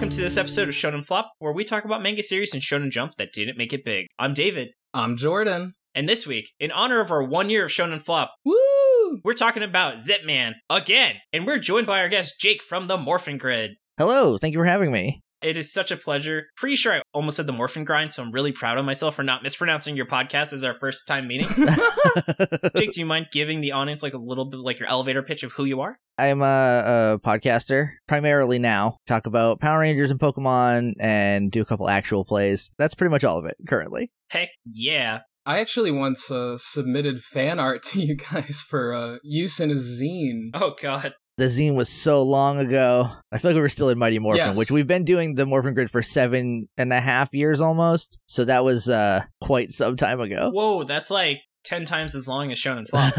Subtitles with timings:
[0.00, 2.88] welcome to this episode of Shonen Flop, where we talk about manga series and Shonen
[2.90, 4.06] Jump that didn't make it big.
[4.18, 5.74] I'm David, I'm Jordan.
[5.94, 9.20] and this week, in honor of our one year of Shonen Flop, Woo!
[9.22, 12.96] we're talking about Zip Man again, and we're joined by our guest Jake from the
[12.96, 13.72] Morphin Grid.
[13.98, 15.20] Hello, thank you for having me.
[15.42, 16.48] It is such a pleasure.
[16.56, 19.22] Pretty sure I almost said the Morphin Grind, so I'm really proud of myself for
[19.22, 21.46] not mispronouncing your podcast as our first time meeting.
[22.76, 25.42] Jake, do you mind giving the audience like a little bit like your elevator pitch
[25.42, 25.98] of who you are?
[26.20, 28.98] I'm a, a podcaster, primarily now.
[29.06, 32.70] Talk about Power Rangers and Pokemon and do a couple actual plays.
[32.78, 34.10] That's pretty much all of it currently.
[34.28, 35.20] Heck yeah.
[35.46, 39.74] I actually once uh, submitted fan art to you guys for uh, use in a
[39.74, 40.50] zine.
[40.54, 41.14] Oh god.
[41.38, 43.08] The zine was so long ago.
[43.32, 44.56] I feel like we were still in Mighty Morphin, Yes.
[44.58, 48.18] which we've been doing the Morphin Grid for seven and a half years almost.
[48.26, 50.50] So that was uh, quite some time ago.
[50.52, 51.38] Whoa, that's like
[51.70, 53.14] 10 times as long as Shonen Flop.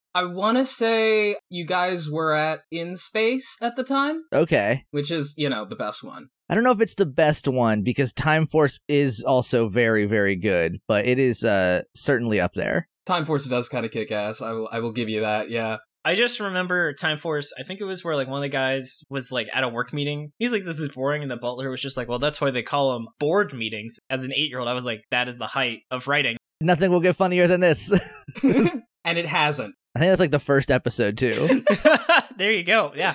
[0.14, 4.84] I want to say you guys were at In Space at the time, okay.
[4.90, 6.28] which is, you know, the best one.
[6.48, 10.34] I don't know if it's the best one because Time Force is also very, very
[10.34, 12.88] good, but it is uh, certainly up there.
[13.06, 14.42] Time Force does kind of kick ass.
[14.42, 15.48] I will, I will give you that.
[15.48, 15.76] Yeah.
[16.04, 17.52] I just remember Time Force.
[17.56, 19.92] I think it was where like one of the guys was like at a work
[19.92, 20.30] meeting.
[20.38, 22.62] He's like, "This is boring," and the butler was just like, "Well, that's why they
[22.62, 26.06] call them board meetings." As an eight-year-old, I was like, "That is the height of
[26.06, 27.92] writing." Nothing will get funnier than this.
[28.42, 29.74] and it hasn't.
[29.94, 31.64] I think that's like the first episode too.
[32.36, 32.92] there you go.
[32.94, 33.14] Yeah.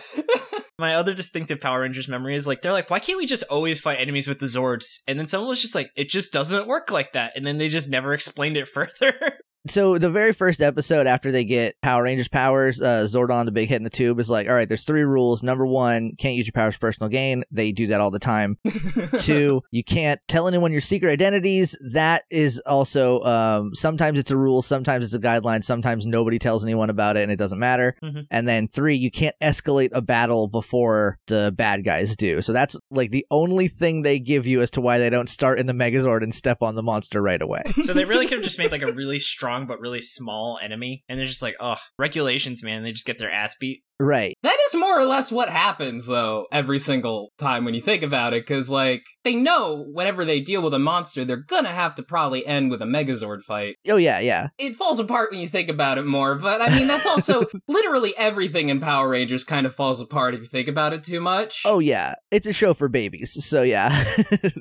[0.80, 3.80] My other distinctive Power Rangers memory is like they're like, "Why can't we just always
[3.80, 6.89] fight enemies with the Zords?" And then someone was just like, "It just doesn't work
[6.89, 9.14] like that." And then they just never explained it further.
[9.67, 13.70] So the very first episode after they get Power Rangers powers, uh, Zordon, the big
[13.70, 15.44] head in the tube, is like, all right, there's three rules.
[15.44, 17.44] Number one, can't use your powers for personal gain.
[17.52, 18.58] They do that all the time.
[19.20, 21.76] Two, you can't tell anyone your secret identities.
[21.92, 26.66] That is also um, sometimes it's a rule, sometimes it's a guideline, sometimes nobody tells
[26.66, 27.96] anyone about it and it doesn't matter.
[28.03, 28.25] Mhm.
[28.31, 32.41] And then three, you can't escalate a battle before the bad guys do.
[32.41, 35.59] So that's like the only thing they give you as to why they don't start
[35.59, 37.62] in the Megazord and step on the monster right away.
[37.84, 41.03] so they really could have just made like a really strong but really small enemy,
[41.07, 43.84] and they're just like, "Oh, regulations, man." They just get their ass beat.
[44.01, 44.35] Right.
[44.44, 48.34] That is more or less what happens, though, every single time when you think about
[48.34, 52.03] it, because, like, they know whenever they deal with a monster, they're gonna have to
[52.03, 53.75] probably end with a Megazord fight.
[53.88, 54.50] Oh, yeah, yeah.
[54.57, 58.13] It falls apart when you think about it more, but I mean, that's also literally
[58.17, 61.63] everything in Power Rangers kind of falls apart if you think about it too much.
[61.66, 62.16] Oh, yeah.
[62.31, 63.44] It's a show for babies.
[63.45, 64.06] So, yeah.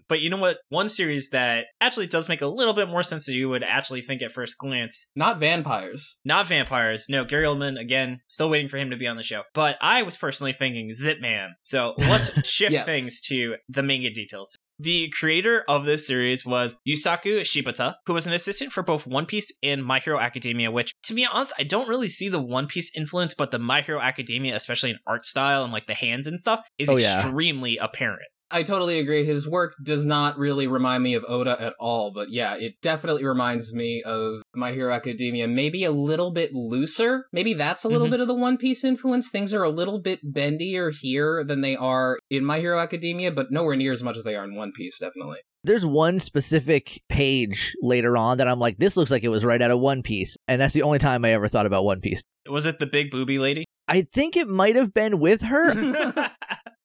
[0.08, 0.58] But you know what?
[0.70, 4.02] One series that actually does make a little bit more sense than you would actually
[4.02, 5.06] think at first glance.
[5.14, 6.18] Not vampires.
[6.24, 7.06] Not vampires.
[7.08, 9.29] No, Gary Oldman, again, still waiting for him to be on the show.
[9.54, 11.50] But I was personally thinking Zip Man.
[11.62, 12.84] So let's shift Yes.
[12.86, 14.56] things to the manga details.
[14.78, 19.26] The creator of this series was Yusaku Shibata, who was an assistant for both One
[19.26, 22.66] Piece and My Hero Academia, which, to be honest, I don't really see the One
[22.66, 26.26] Piece influence, but the My Hero Academia, especially in art style and like the hands
[26.26, 27.18] and stuff, is Oh, yeah.
[27.18, 28.22] extremely apparent.
[28.50, 29.24] I totally agree.
[29.24, 33.24] His work does not really remind me of Oda at all, but yeah, it definitely
[33.24, 35.46] reminds me of My Hero Academia.
[35.46, 37.26] Maybe a little bit looser.
[37.32, 38.10] Maybe that's a little Mhm.
[38.10, 39.30] bit of the One Piece influence.
[39.30, 43.50] Things are a little bit bendier here than they are in My Hero Academia, but
[43.50, 45.38] nowhere near as much as they are in One Piece, definitely.
[45.62, 49.60] There's one specific page later on that I'm like, this looks like it was right
[49.60, 50.36] out of One Piece.
[50.48, 52.22] And that's the only time I ever thought about One Piece.
[52.48, 53.66] Was it the big booby lady?
[53.86, 55.74] I think it might have been with her.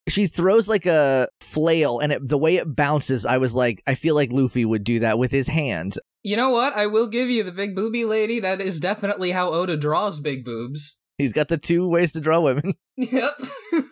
[0.07, 3.95] she throws like a flail, and it, the way it bounces, I was like, I
[3.95, 5.97] feel like Luffy would do that with his hand.
[6.23, 6.73] You know what?
[6.73, 8.39] I will give you the big booby lady.
[8.39, 11.01] That is definitely how Oda draws big boobs.
[11.17, 12.73] He's got the two ways to draw women.
[12.97, 13.31] Yep.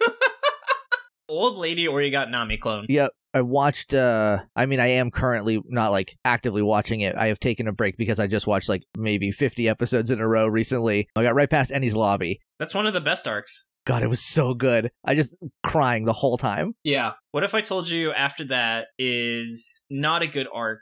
[1.29, 2.85] Old lady or you got Nami clone?
[2.89, 3.11] yep.
[3.33, 7.15] I watched uh I mean I am currently not like actively watching it.
[7.15, 10.27] I have taken a break because I just watched like maybe 50 episodes in a
[10.27, 11.07] row recently.
[11.15, 12.39] I got right past Enies Lobby.
[12.59, 13.67] That's one of the best arcs.
[13.85, 14.91] God, it was so good.
[15.03, 16.73] I just crying the whole time.
[16.83, 17.13] yeah.
[17.31, 20.81] What if I told you after that is not a good arc,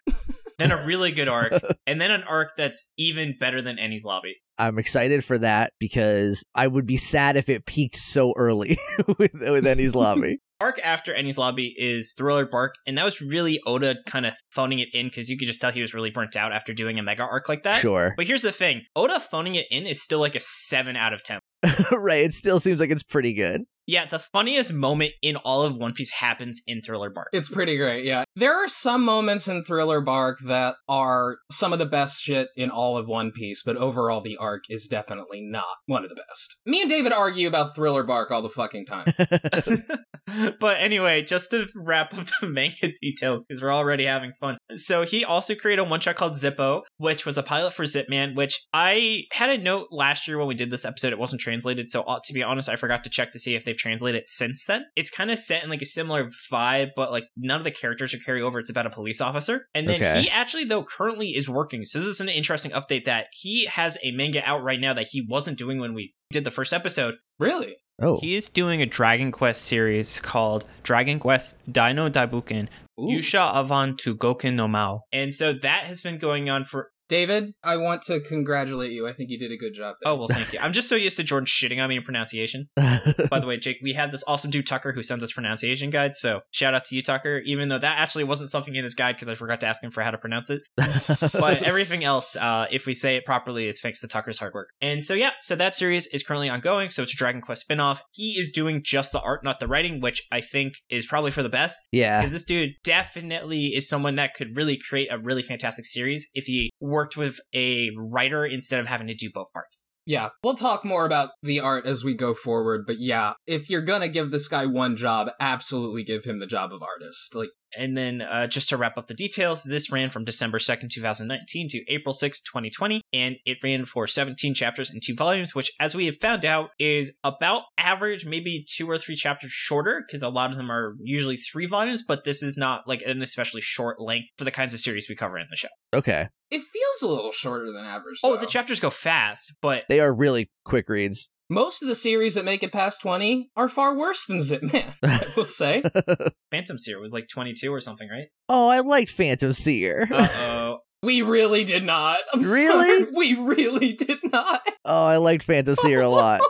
[0.59, 1.53] then a really good arc,
[1.87, 4.35] and then an arc that's even better than Enies Lobby?
[4.57, 8.77] I'm excited for that because I would be sad if it peaked so early
[9.07, 10.39] with, with Enies Lobby.
[10.61, 14.77] Arc after Enies Lobby is Thriller Bark, and that was really Oda kind of phoning
[14.77, 17.03] it in because you could just tell he was really burnt out after doing a
[17.03, 17.79] mega arc like that.
[17.79, 18.13] Sure.
[18.15, 21.23] But here's the thing Oda phoning it in is still like a 7 out of
[21.23, 21.39] 10.
[21.91, 22.25] right.
[22.25, 23.63] It still seems like it's pretty good.
[23.87, 27.29] Yeah, the funniest moment in all of One Piece happens in Thriller Bark.
[27.33, 28.23] It's pretty great, yeah.
[28.35, 32.69] There are some moments in Thriller Bark that are some of the best shit in
[32.69, 36.61] all of One Piece, but overall the arc is definitely not one of the best.
[36.65, 39.13] Me and David argue about Thriller Bark all the fucking time.
[40.59, 44.57] but anyway, just to wrap up the manga details, because we're already having fun.
[44.75, 48.35] So he also created a one shot called Zippo, which was a pilot for Zipman,
[48.35, 51.13] which I had a note last year when we did this episode.
[51.13, 53.67] It wasn't translated, so uh, to be honest, I forgot to check to see if
[53.71, 54.85] they've translate it since then.
[54.95, 58.13] It's kind of set in like a similar vibe, but like none of the characters
[58.13, 58.59] are carry over.
[58.59, 59.67] It's about a police officer.
[59.73, 60.21] And then Okay.
[60.23, 61.85] he actually, though, currently is working.
[61.85, 65.07] So this is an interesting update that he has a manga out right now that
[65.11, 67.15] he wasn't doing when we did the first episode.
[67.39, 67.75] Really?
[68.03, 72.67] Oh, He is doing a Dragon Quest series called Dragon Quest Dai no Daibouken
[72.99, 73.07] Ooh.
[73.07, 75.01] Yusha Avan to Gokuen no Maou.
[75.13, 79.05] And so that has been going on for David, I want to congratulate you.
[79.05, 80.13] I think you did a good job there.
[80.13, 80.59] Oh well, thank you.
[80.61, 82.69] I'm just so used to Jordan shitting on me in pronunciation.
[82.77, 86.21] By the way, Jake, we have this awesome dude Tucker who sends us pronunciation guides.
[86.21, 87.39] So shout out to you, Tucker.
[87.39, 89.91] Even though that actually wasn't something in his guide because I forgot to ask him
[89.91, 90.63] for how to pronounce it.
[91.41, 94.69] But everything else, uh, if we say it properly, is thanks to Tucker's hard work.
[94.81, 96.91] And so yeah, so that series is currently ongoing.
[96.91, 97.99] So it's a Dragon Quest spinoff.
[98.13, 101.43] He is doing just the art, not the writing, which I think is probably for
[101.43, 102.21] the best yeah.
[102.21, 106.45] because this dude definitely is someone that could really create a really fantastic series if
[106.45, 106.69] he
[107.01, 109.89] worked with a writer instead of having to do both parts.
[110.05, 113.81] Yeah, we'll talk more about the art as we go forward, but yeah, if you're
[113.81, 117.33] gonna give this guy one job, absolutely give him the job of artist.
[117.33, 120.89] Like, And then uh, just to wrap up the details, this ran from December 2nd,
[120.89, 125.71] 2019 to April 6th, 2020, and it ran for 17 chapters and two volumes, which,
[125.79, 130.21] as we have found out, is about average, maybe two or three chapters shorter, because
[130.21, 133.61] a lot of them are usually three volumes, but this is not like an especially
[133.61, 135.69] short length for the kinds of series we cover in the show.
[135.93, 136.27] okay.
[136.49, 138.19] it feels a little shorter than average.
[138.23, 138.41] Oh, though.
[138.41, 141.29] the chapters go fast, but They are really quick reads.
[141.51, 145.25] Most of the series that make it past 20 are far worse than Zipman, I
[145.35, 145.83] will say.
[146.51, 148.27] Phantom Seer was like 22 or something, right?
[148.47, 150.07] oh, I liked Phantom Seer.
[150.09, 150.77] Uh oh.
[151.03, 152.19] We really did not.
[152.31, 152.99] I'm Really?
[152.99, 153.11] sorry.
[153.15, 154.61] We really did not.
[154.85, 156.41] oh, I liked Phantom Seer a lot.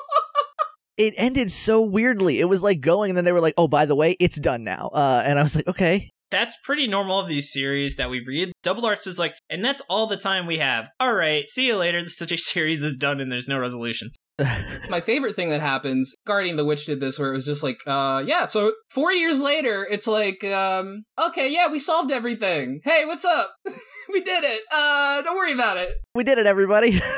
[0.97, 2.39] It ended so weirdly.
[2.41, 4.63] It was like going, and then they were like, "Oh, by the way, it's done
[4.65, 8.21] now." Uh, and I was like, "Okay." That's pretty normal of these series that we
[8.25, 8.51] read.
[8.61, 10.89] Double Arts was like, and that's all the time we have.
[10.99, 12.01] All right, see you later.
[12.03, 14.11] This such a series is done and there's no resolution.
[14.89, 17.63] My favorite thing that happens, Guardian of the Witch did this where it was just
[17.63, 22.81] like, uh, yeah, so four years later, it's like, um, okay, yeah, we solved everything.
[22.83, 23.51] Hey, what's up?
[24.11, 24.61] we did it.
[24.73, 25.95] Uh, don't worry about it.
[26.15, 27.01] we did it, everybody.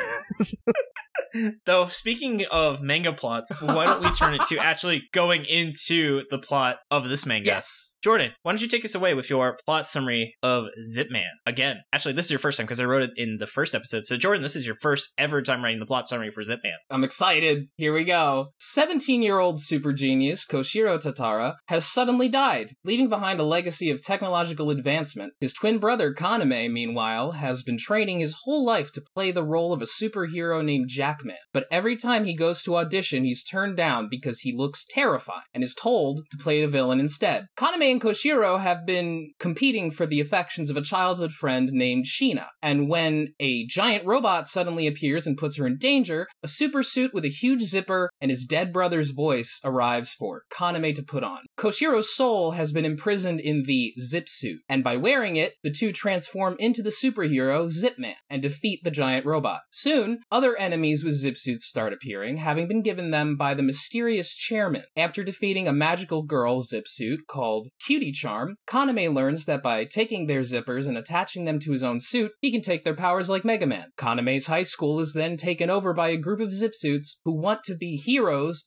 [1.66, 6.38] Though, speaking of manga plots, why don't we turn it to actually going into the
[6.38, 7.46] plot of this manga?
[7.46, 7.93] Yes.
[8.04, 11.30] Jordan, why don't you take us away with your plot summary of Zipman?
[11.46, 14.04] Again, actually, this is your first time because I wrote it in the first episode.
[14.04, 16.74] So, Jordan, this is your first ever time writing the plot summary for Zipman.
[16.90, 17.68] I'm excited.
[17.78, 18.48] Here we go.
[18.58, 24.02] 17 year old super genius Koshiro Tatara has suddenly died, leaving behind a legacy of
[24.02, 25.32] technological advancement.
[25.40, 29.72] His twin brother Kaname, meanwhile, has been training his whole life to play the role
[29.72, 31.36] of a superhero named Jackman.
[31.54, 35.64] But every time he goes to audition, he's turned down because he looks terrifying and
[35.64, 37.46] is told to play the villain instead.
[37.56, 42.48] Kaname and Koshiro have been competing for the affections of a childhood friend named Sheena,
[42.60, 47.14] and when a giant robot suddenly appears and puts her in danger, a super suit
[47.14, 51.40] with a huge zipper and his dead brother's voice arrives for Kaname to put on.
[51.58, 55.92] Koshiro's soul has been imprisoned in the zip suit, and by wearing it, the two
[55.92, 59.60] transform into the superhero Zipman and defeat the giant robot.
[59.70, 64.34] Soon, other enemies with zip suits start appearing, having been given them by the mysterious
[64.34, 64.84] chairman.
[64.96, 70.28] After defeating a magical girl zip suit called Cutie Charm, Kaname learns that by taking
[70.28, 73.44] their zippers and attaching them to his own suit, he can take their powers like
[73.44, 73.88] Mega Man.
[73.98, 77.62] Kaname's high school is then taken over by a group of zip suits who want
[77.64, 78.13] to be heroes,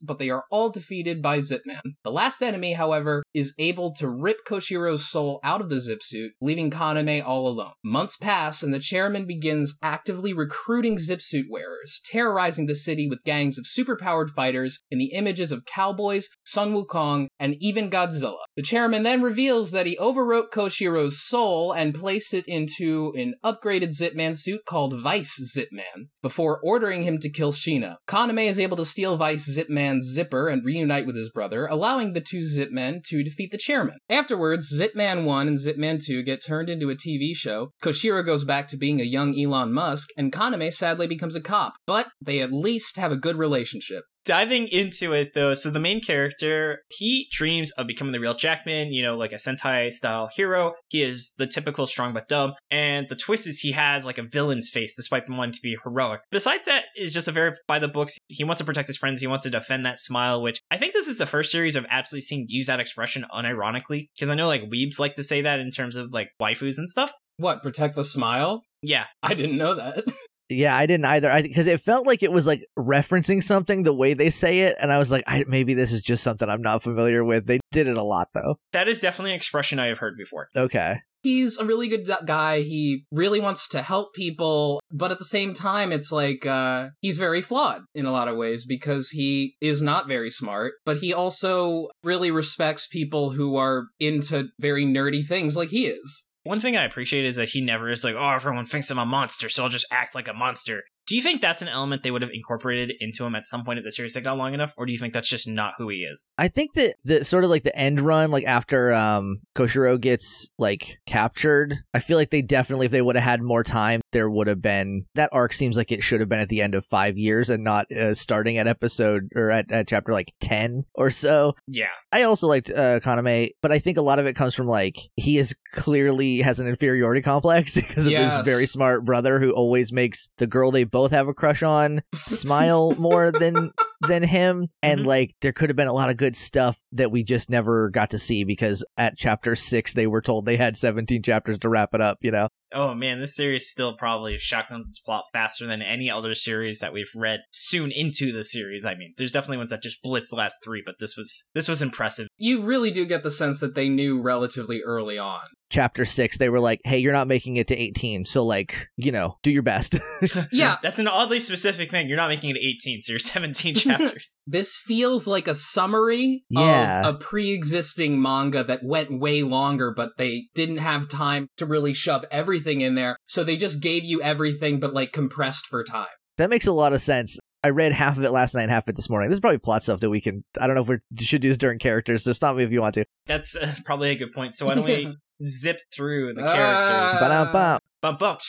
[0.02, 1.82] but they are all defeated by Zipman.
[2.04, 6.34] The last enemy, however, is able to rip Koshiro's soul out of the zip suit,
[6.42, 7.74] leaving Kaname all alone.
[7.84, 13.24] Months pass, and the chairman begins actively recruiting zip suit wearers, terrorizing the city with
[13.24, 18.47] gangs of superpowered fighters in the images of cowboys, Sun Wukong, and even Godzilla.
[18.58, 23.90] The chairman then reveals that he overwrote Koshiro's soul and placed it into an upgraded
[23.90, 27.98] Zipman suit called Vice Zipman, before ordering him to kill Sheena.
[28.08, 32.20] Kaname is able to steal Vice Zipman's zipper and reunite with his brother, allowing the
[32.20, 33.98] two Zipmen to defeat the chairman.
[34.10, 37.70] Afterwards, Zipman 1 and Zipman 2 get turned into a TV show.
[37.84, 41.74] Koshiro goes back to being a young Elon Musk, and Kaname sadly becomes a cop,
[41.86, 44.06] but they at least have a good relationship.
[44.28, 48.92] Diving into it though so the main character he dreams of becoming the real jackman
[48.92, 53.08] you know like a sentai style hero he is the typical strong but dumb and
[53.10, 56.66] the twist is he has like a villain's face despite wanting to be heroic besides
[56.66, 59.28] that is just a very by the books he wants to protect his friends he
[59.28, 62.22] wants to defend that smile which i think this is the first series i've actually
[62.22, 65.72] seen use that expression unironically because i know like weebs like to say that in
[65.72, 68.64] terms of like waifus and stuff What, protect the smile?
[68.82, 70.04] yeah I didn't know that.
[70.50, 71.30] Yeah, I didn't either.
[71.30, 74.78] I because it felt like it was like referencing something the way they say it,
[74.80, 77.48] and I was like, I, maybe this is just something I'm not familiar with.
[77.48, 78.58] They did it a lot though.
[78.72, 82.62] that is definitely an expression i have heard before Okay, He's a really good guy.
[82.62, 87.18] He really wants to help people, but at the same time, it's like uh, he's
[87.18, 91.14] very flawed in a lot of ways because he is not very smart, but he
[91.14, 96.27] also really respects people who are into very nerdy things like he is.
[96.48, 99.06] One thing I appreciate is that he never is like, oh, everyone thinks I'm a
[99.06, 100.84] monster, so I'll just act like a monster.
[101.08, 103.80] Do you think that's an element they would have incorporated into him at some point
[103.80, 105.88] of the series that got long enough, or do you think that's just not who
[105.90, 106.26] he is?
[106.38, 110.50] I think that the sort of like the end run, like after um Koshiro gets
[110.58, 114.30] like captured, I feel like they definitely, if they would have had more time, there
[114.30, 115.54] would have been that arc.
[115.54, 118.14] Seems like it should have been at the end of five years and not uh,
[118.14, 121.56] starting at episode or at, at chapter like ten or so.
[121.68, 124.68] Yeah, I also liked uh, Kaname, but I think a lot of it comes from
[124.68, 128.36] like he is clearly has an inferiority complex because of Yes.
[128.36, 132.02] his very smart brother who always makes the girl they both have a crush on
[132.16, 133.72] smile more than
[134.08, 135.06] than him and Mhm.
[135.06, 138.10] like there could have been a lot of good stuff that we just never got
[138.12, 141.94] to see because at chapter 6 they were told they had 17 chapters to wrap
[141.94, 142.48] it up, you know.
[142.74, 146.94] Oh man, this series still probably shotguns its plot faster than any other series that
[146.94, 148.86] we've read soon into the series.
[148.86, 151.68] I mean, there's definitely ones that just blitz the last three, but this was this
[151.68, 152.28] was impressive.
[152.38, 155.42] You really do get the sense that they knew relatively early on.
[155.70, 159.12] Chapter 6 they were like, "Hey, you're not making it to 18, so like, you
[159.12, 159.96] know, do your best."
[160.52, 160.78] Yeah.
[160.84, 162.08] That's an oddly specific thing.
[162.08, 164.38] You're not making it 18, so you're 17 chapters.
[164.48, 167.08] This feels like a summary Yeah.
[167.08, 171.94] of a pre-existing manga that went way longer, but they didn't have time to really
[171.94, 173.18] shove everything in there.
[173.26, 176.08] So they just gave you everything, but like compressed for time.
[176.38, 177.40] That makes a lot of sense.
[177.64, 179.30] I read half of it last night and half of it this morning.
[179.30, 180.44] This is probably plot stuff that we can.
[180.60, 182.80] I don't know if we should do this during characters, so stop me if you
[182.82, 183.06] want to.
[183.26, 184.54] That's uh, probably a good point.
[184.54, 186.54] So why don't we zip through the Ah.
[186.54, 187.20] characters?
[187.20, 187.80] Ba-dum-bum.
[188.02, 188.40] Bump bump.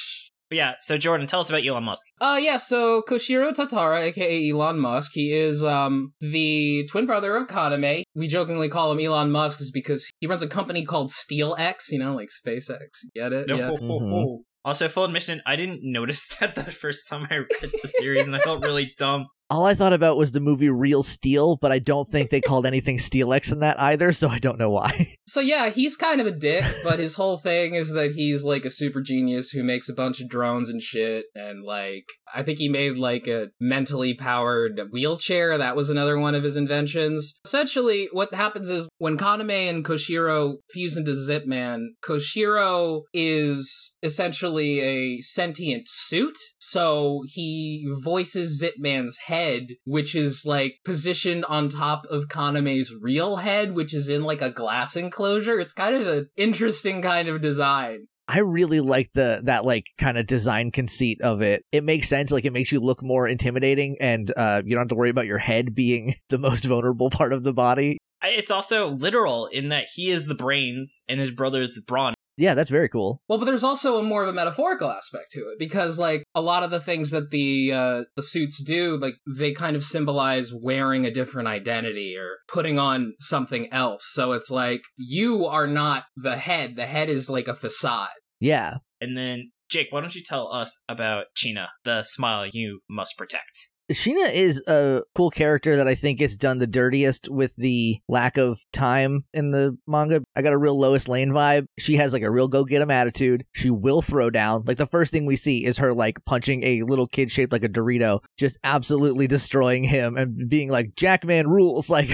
[0.51, 2.07] But yeah, so Jordan, tell us about Elon Musk.
[2.21, 7.47] Uh yeah, so Koshiro Tatara, aka Elon Musk, he is um the twin brother of
[7.49, 8.03] Kaname.
[8.15, 11.99] We jokingly call him Elon Musk is because he runs a company called SteelX, you
[11.99, 12.89] know, like SpaceX.
[13.15, 13.49] Get it?
[13.49, 13.71] Yeah.
[13.71, 14.39] Mhm.
[14.65, 18.35] Also, full admission, I didn't notice that the first time I read the series, and
[18.37, 19.27] I felt really dumb.
[19.51, 22.67] All I thought about was the movie Real Steel, but I don't think they called
[22.67, 25.15] anything SteelX in that either, so I don't know why.
[25.29, 28.65] So yeah, he's kind of a dick, but his whole thing is that he's like
[28.65, 32.59] a super genius who makes a bunch of drones and shit and like I think
[32.59, 35.59] he made like a mentally powered wheelchair.
[35.59, 37.39] That was another one of his inventions.
[37.45, 45.21] Essentially, what happens is when Kaname and Koshiro fuse into Zipman, Koshiro is essentially a
[45.21, 46.39] sentient suit.
[46.59, 49.38] So he voices Zipman's head,
[49.85, 54.51] which is like positioned on top of Kaname's real head, which is in like a
[54.51, 55.61] glass enclosure.
[55.61, 58.09] It's kind of an interesting kind of design.
[58.29, 61.65] I really like the that like kind of design conceit of it.
[61.73, 64.89] It makes sense, like it makes you look more intimidating, and uh, you don't have
[64.89, 67.97] to worry about your head being the most vulnerable part of the body.
[68.23, 72.15] It's also literal in that he is the brains and his brother is the brawn.
[72.39, 73.21] Yeah, that's very cool.
[73.29, 76.41] Well, but there's also a more of a metaphorical aspect to it because, like, a
[76.41, 80.53] lot of the things that the uh, the suits do, like, they kind of symbolize
[80.55, 84.07] wearing a different identity or putting on something else.
[84.07, 88.09] So it's like you are not the head; the head is like a facade.
[88.41, 93.19] Yeah, And then, Jake, why don't you tell us about Sheena, the smile you must
[93.19, 93.71] protect?
[93.91, 98.37] Sheena is a cool character that I think gets done the dirtiest with the lack
[98.37, 100.23] of time in the manga.
[100.37, 101.67] I got a real Lois Lane vibe.
[101.79, 103.45] She has like a real go get 'em attitude.
[103.55, 104.65] She will throw down.
[104.67, 107.65] Like the first thing we see is her like punching a little kid shaped like
[107.65, 111.89] a Dorito, just absolutely destroying him and being like, Jackman rules.
[111.99, 112.11] Like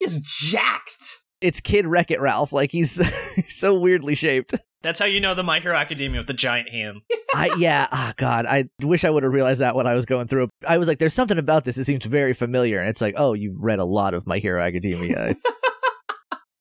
[0.00, 1.20] Is jacked.
[1.40, 2.52] it's Kid Wreck It Ralph.
[2.52, 3.00] Like he's
[3.48, 4.54] so weirdly shaped.
[4.82, 7.06] That's how you know the My Hero Academia with the giant hands.
[7.34, 10.26] I yeah, oh god, I wish I would have realized that when I was going
[10.26, 10.50] through.
[10.66, 11.78] I was like, "There's something about this.
[11.78, 14.60] It seems very familiar." And it's like, "Oh, you've read a lot of My Hero
[14.60, 15.36] Academia."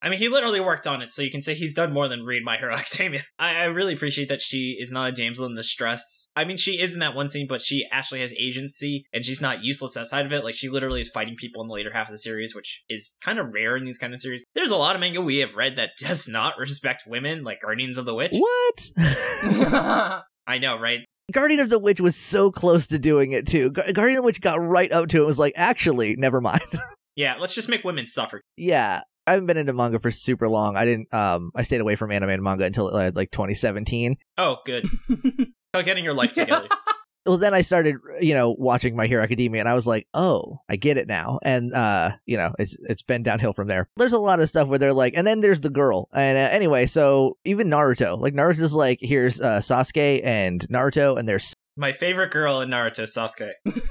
[0.04, 2.24] I mean, he literally worked on it, so you can say he's done more than
[2.24, 3.22] read My Hero Academia.
[3.38, 6.28] I, I really appreciate that she is not a damsel in distress.
[6.36, 9.42] I mean, she is in that one scene, but she actually has agency, and she's
[9.42, 10.44] not useless outside of it.
[10.44, 13.18] Like, she literally is fighting people in the later half of the series, which is
[13.22, 14.44] kind of rare in these kind of series.
[14.56, 17.98] There's a lot of manga we have read that does not respect women, like Guardians
[17.98, 18.32] of the Witch.
[18.34, 18.92] what?
[20.48, 21.06] I know, right?
[21.32, 23.70] Guardian of the Witch was so close to doing it too.
[23.70, 25.20] Gu- Guardian of the Witch got right up to it.
[25.22, 26.62] and Was like, actually, never mind.
[27.16, 28.42] Yeah, let's just make women suffer.
[28.58, 30.76] yeah, I haven't been into manga for super long.
[30.76, 31.14] I didn't.
[31.14, 34.18] Um, I stayed away from anime and manga until uh, like 2017.
[34.38, 34.86] Oh, good.
[35.74, 36.68] oh, getting your life together.
[37.28, 40.58] well then i started you know watching my hero academia and i was like oh
[40.70, 44.12] i get it now and uh you know it's it's been downhill from there there's
[44.12, 46.84] a lot of stuff where they're like and then there's the girl and uh, anyway
[46.88, 52.32] so even naruto like naruto's like here's uh sasuke and naruto and there's My favorite
[52.32, 53.52] girl in Naruto, Sasuke.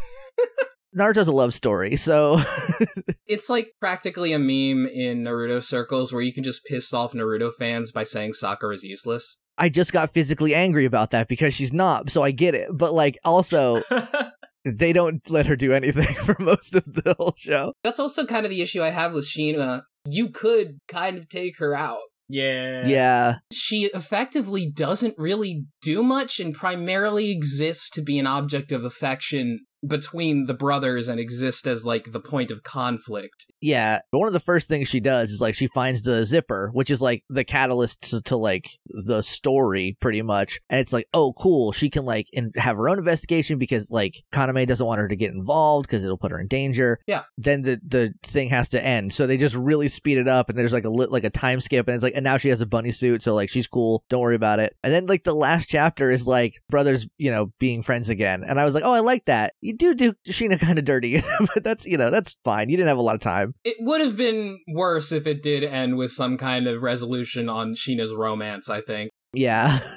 [0.96, 2.40] naruto's a love story so
[3.26, 7.52] it's like practically a meme in Naruto circles where you can just piss off Naruto
[7.56, 9.38] fans by saying Sakura's useless.
[9.58, 12.68] I just got physically angry about that because she's not, so I get it.
[12.72, 13.82] But like also
[14.64, 17.72] they don't let her do anything for most of the whole show.
[17.84, 19.82] That's also kind of the issue I have with Sheena.
[20.08, 22.00] You could kind of take her out.
[22.28, 22.86] yeah.
[22.86, 23.34] Yeah.
[23.52, 29.60] She effectively doesn't really do much and primarily exists to be an object of affection
[29.86, 33.46] between the brothers and exist as like the point of conflict.
[33.60, 36.70] Yeah, but one of the first things she does is like she finds the zipper,
[36.72, 40.60] which is like the catalyst to, to like the story pretty much.
[40.68, 41.72] And it's like, oh, cool.
[41.72, 45.16] She can like in, have her own investigation because like Kaname doesn't want her to
[45.16, 46.98] get involved because it'll put her in danger.
[47.06, 47.22] Yeah.
[47.38, 50.58] Then the the thing has to end, so they just really speed it up, and
[50.58, 52.60] there's like a lit like a time skip, and it's like, and now she has
[52.60, 54.04] a bunny suit, so like she's cool.
[54.08, 54.76] Don't worry about it.
[54.82, 58.60] And then like the last chapter is like brothers, you know, being friends again, and
[58.60, 59.54] I was like, oh, I like that.
[59.70, 61.22] You do do Sheena kind of dirty,
[61.54, 62.70] but that's you know that's fine.
[62.70, 63.54] You didn't have a lot of time.
[63.62, 67.76] It would have been worse if it did end with some kind of resolution on
[67.76, 69.10] Sheena's romance, I think.
[69.32, 69.78] Yeah.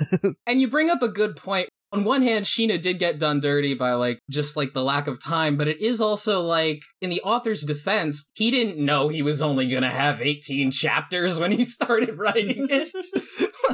[0.46, 1.70] And you bring up a good point.
[1.92, 5.24] On one hand, Sheena did get done dirty by like just like the lack of
[5.24, 9.42] time, but it is also like in the author's defense, he didn't know he was
[9.42, 12.92] only gonna have 18 chapters when he started writing it.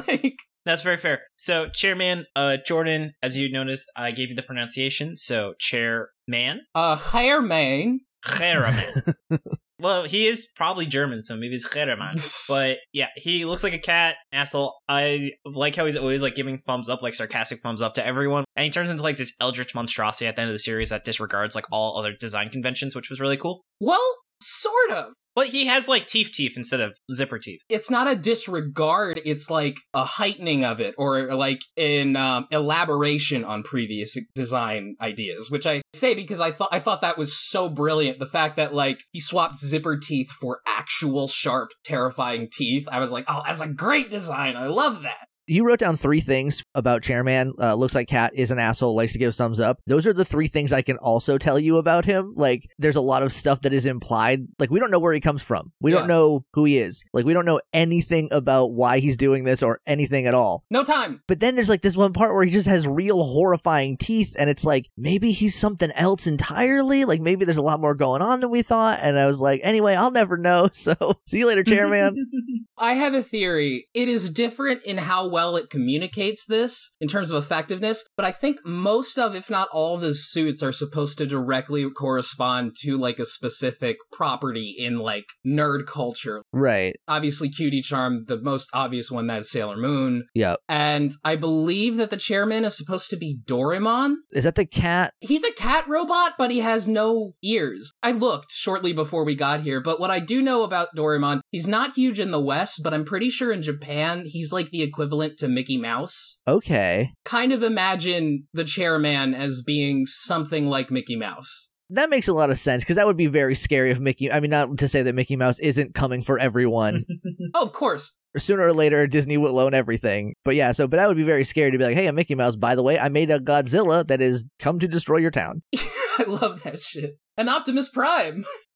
[0.08, 1.22] like That's very fair.
[1.36, 5.16] So, chairman, uh, Jordan, as you noticed, I gave you the pronunciation.
[5.16, 8.00] So, chairman, uh Hermain.
[8.26, 8.84] Chairman.
[9.80, 12.16] well, he is probably German, so maybe it's Chairman.
[12.48, 14.74] But yeah, he looks like a cat asshole.
[14.88, 18.44] I like how he's always like giving thumbs up, like sarcastic thumbs up to everyone,
[18.56, 21.04] and he turns into like this eldritch monstrosity at the end of the series that
[21.04, 23.62] disregards like all other design conventions, which was really cool.
[23.80, 25.12] Well, sort of.
[25.34, 27.60] But he has like teeth teeth instead of zipper teeth.
[27.68, 33.44] It's not a disregard, it's like a heightening of it or like an um, elaboration
[33.44, 37.68] on previous design ideas, which I say because I thought I thought that was so
[37.68, 38.18] brilliant.
[38.18, 42.88] The fact that like he swapped zipper teeth for actual sharp, terrifying teeth.
[42.90, 44.56] I was like, "Oh, that's a great design.
[44.56, 47.52] I love that." you wrote down three things about Chairman.
[47.60, 49.78] Uh, looks like Cat is an asshole, likes to give thumbs up.
[49.86, 52.34] Those are the three things I can also tell you about him.
[52.36, 54.46] Like, there's a lot of stuff that is implied.
[54.58, 55.72] Like, we don't know where he comes from.
[55.80, 55.98] We Yeah.
[56.00, 57.02] don't know who he is.
[57.12, 60.64] Like, we don't know anything about why he's doing this or anything at all.
[60.70, 61.22] No time.
[61.26, 64.48] But then there's like this one part where he just has real horrifying teeth, and
[64.50, 67.04] it's like maybe he's something else entirely.
[67.04, 68.98] Like maybe there's a lot more going on than we thought.
[69.02, 70.68] And I was like, anyway, I'll never know.
[70.80, 70.94] So
[71.26, 72.14] see you later, Chairman.
[72.78, 73.88] I have a theory.
[73.92, 76.59] It is different in how well it communicates this
[77.00, 80.62] in terms of effectiveness, but I think most of, if not all of the suits
[80.62, 86.42] are supposed to directly correspond to like a specific property in like nerd culture.
[86.52, 86.94] right.
[87.08, 90.26] Obviously, Cutie Charm, the most obvious one, that's Sailor Moon.
[90.34, 90.60] Yep.
[90.68, 94.16] And I believe that the chairman is supposed to be Doraemon.
[94.32, 95.14] Is that the cat?
[95.20, 97.92] He's a cat robot, but he has no ears.
[98.02, 101.66] I looked shortly before we got here, but what I do know about Doraemon, he's
[101.68, 105.38] not huge in the West, but I'm pretty sure in Japan, he's like the equivalent
[105.38, 106.40] to Mickey Mouse.
[106.46, 107.12] Okay.
[107.24, 111.68] Kind of imagine the chairman as being something like Mickey Mouse.
[111.92, 114.30] That makes a lot of sense because that would be very scary if Mickey.
[114.30, 117.04] I mean, not to say that Mickey Mouse isn't coming for everyone.
[117.52, 118.16] Oh, of course.
[118.36, 120.34] Sooner or later, Disney will own everything.
[120.44, 122.36] But yeah, so but that would be very scary to be like, hey, I'm Mickey
[122.36, 122.54] Mouse.
[122.54, 125.62] By the way, I made a Godzilla that is come to destroy your town.
[125.74, 127.18] I love that shit.
[127.36, 128.44] An Optimus Prime.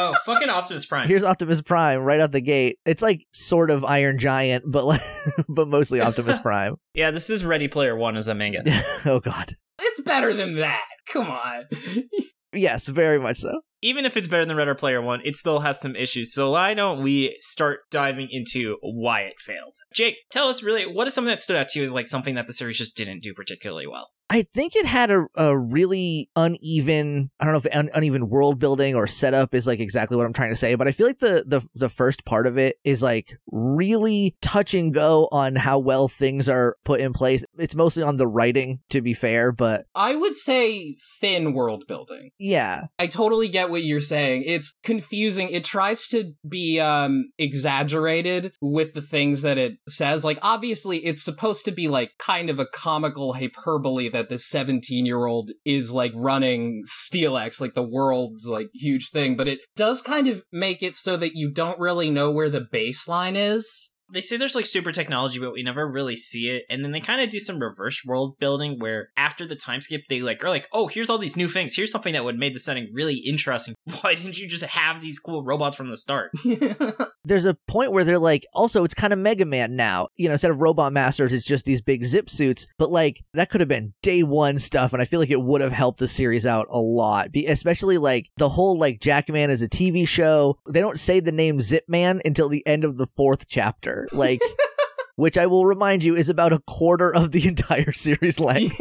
[0.00, 1.08] oh, fucking Optimus Prime.
[1.08, 2.78] Here's Optimus Prime right out the gate.
[2.84, 5.00] It's like sort of Iron Giant, but like,
[5.48, 6.76] but mostly Optimus Prime.
[6.94, 8.62] yeah, this is Ready Player One as a manga.
[9.06, 9.52] oh God.
[9.78, 10.84] It's better than that.
[11.08, 11.64] Come on.
[12.52, 13.60] Yes, very much so.
[13.80, 16.34] even if it's better than Red Player One, it still has some issues.
[16.34, 19.76] So why don't we start diving into why it failed?
[19.94, 22.34] Jake, tell us really what is something that stood out to you as like something
[22.34, 24.08] that the series just didn't do particularly well.
[24.32, 28.60] I think it had a, a really uneven, I don't know if un, uneven world
[28.60, 31.18] building or setup is like exactly what I'm trying to say, but I feel like
[31.18, 35.80] the, the the first part of it is like really touch and go on how
[35.80, 37.44] well things are put in place.
[37.60, 42.30] It's mostly on the writing, to be fair, but I would say thin world building.
[42.38, 42.86] yeah.
[42.98, 44.44] I totally get what you're saying.
[44.46, 45.48] It's confusing.
[45.50, 50.24] It tries to be um exaggerated with the things that it says.
[50.24, 55.50] Like obviously it's supposed to be like kind of a comical hyperbole that this 17-year-old
[55.64, 60.42] is like running SteelX, like the world's like huge thing, but it does kind of
[60.52, 63.92] make it so that you don't really know where the baseline is.
[64.12, 66.64] They say there's like super technology, but we never really see it.
[66.68, 70.02] And then they kind of do some reverse world building where after the time skip,
[70.08, 71.74] they like are like, oh, here's all these new things.
[71.74, 73.74] Here's something that would made the setting really interesting.
[74.00, 76.32] Why didn't you just have these cool robots from the start?
[77.24, 80.08] There's a point where they're like, also, it's kind of Mega Man now.
[80.16, 82.66] You know, instead of Robot Masters, it's just these big zip suits.
[82.78, 84.92] But like, that could have been day one stuff.
[84.92, 87.32] And I feel like it would have helped the series out a lot.
[87.32, 90.58] Be- especially like the whole like Jackman is a TV show.
[90.68, 94.08] They don't say the name Zip Man until the end of the fourth chapter.
[94.12, 94.40] Like,
[95.16, 98.80] which I will remind you is about a quarter of the entire series length.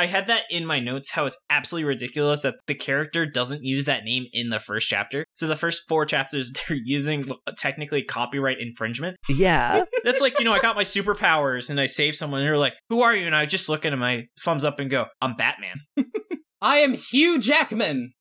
[0.00, 3.84] I had that in my notes how it's absolutely ridiculous that the character doesn't use
[3.84, 5.26] that name in the first chapter.
[5.34, 7.26] So the first four chapters they're using
[7.58, 9.16] technically copyright infringement.
[9.28, 9.84] Yeah.
[10.04, 12.74] That's like, you know, I got my superpowers and I save someone and they're like,
[12.88, 15.34] "Who are you?" and I just look at him, I thumbs up and go, "I'm
[15.34, 15.76] Batman."
[16.62, 18.12] I am Hugh Jackman.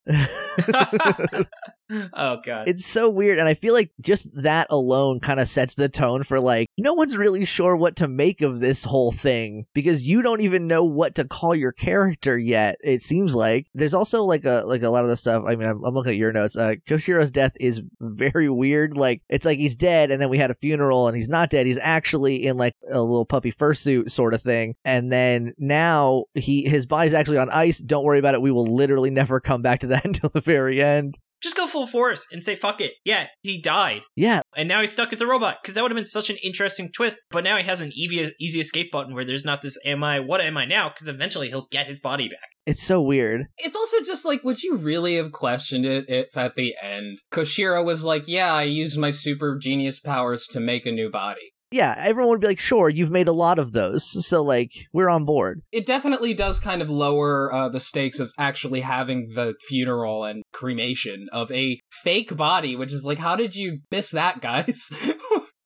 [2.14, 2.68] Oh god.
[2.68, 6.24] it's so weird and i feel like just that alone kind of sets the tone
[6.24, 10.22] for like no one's really sure what to make of this whole thing because you
[10.22, 14.46] don't even know what to call your character yet it seems like there's also like
[14.46, 16.56] a like a lot of the stuff i mean i'm, I'm looking at your notes
[16.56, 20.52] uh koshiro's death is very weird like it's like he's dead and then we had
[20.52, 24.34] a funeral and he's not dead he's actually in like a little puppy fursuit sort
[24.34, 28.42] of thing and then now he his body's actually on ice don't worry about it
[28.42, 31.88] we will literally never come back to that until the very end just go full
[31.88, 32.94] force and say fuck it.
[33.04, 34.02] Yeah, he died.
[34.16, 36.38] yeah And now he's stuck as a robot because that would have been such an
[36.44, 37.20] interesting twist.
[37.32, 40.20] But now he has an easy, easy escape button where there's not this am I,
[40.20, 40.90] what am I now?
[40.90, 42.50] Because eventually he'll get his body back.
[42.66, 46.56] it's so weird It's also just like, would you really have questioned it if at
[46.56, 50.92] the end Koshiro was like, yeah, I used my super genius powers to make a
[50.92, 51.54] new body?
[51.72, 54.28] Yeah, everyone would be like, sure, you've made a lot of those.
[54.28, 55.62] So, like, we're on board.
[55.72, 60.44] It definitely does kind of lower uh, the stakes of actually having the funeral and
[60.52, 64.92] cremation of a fake body, which is like, how did you miss that, guys?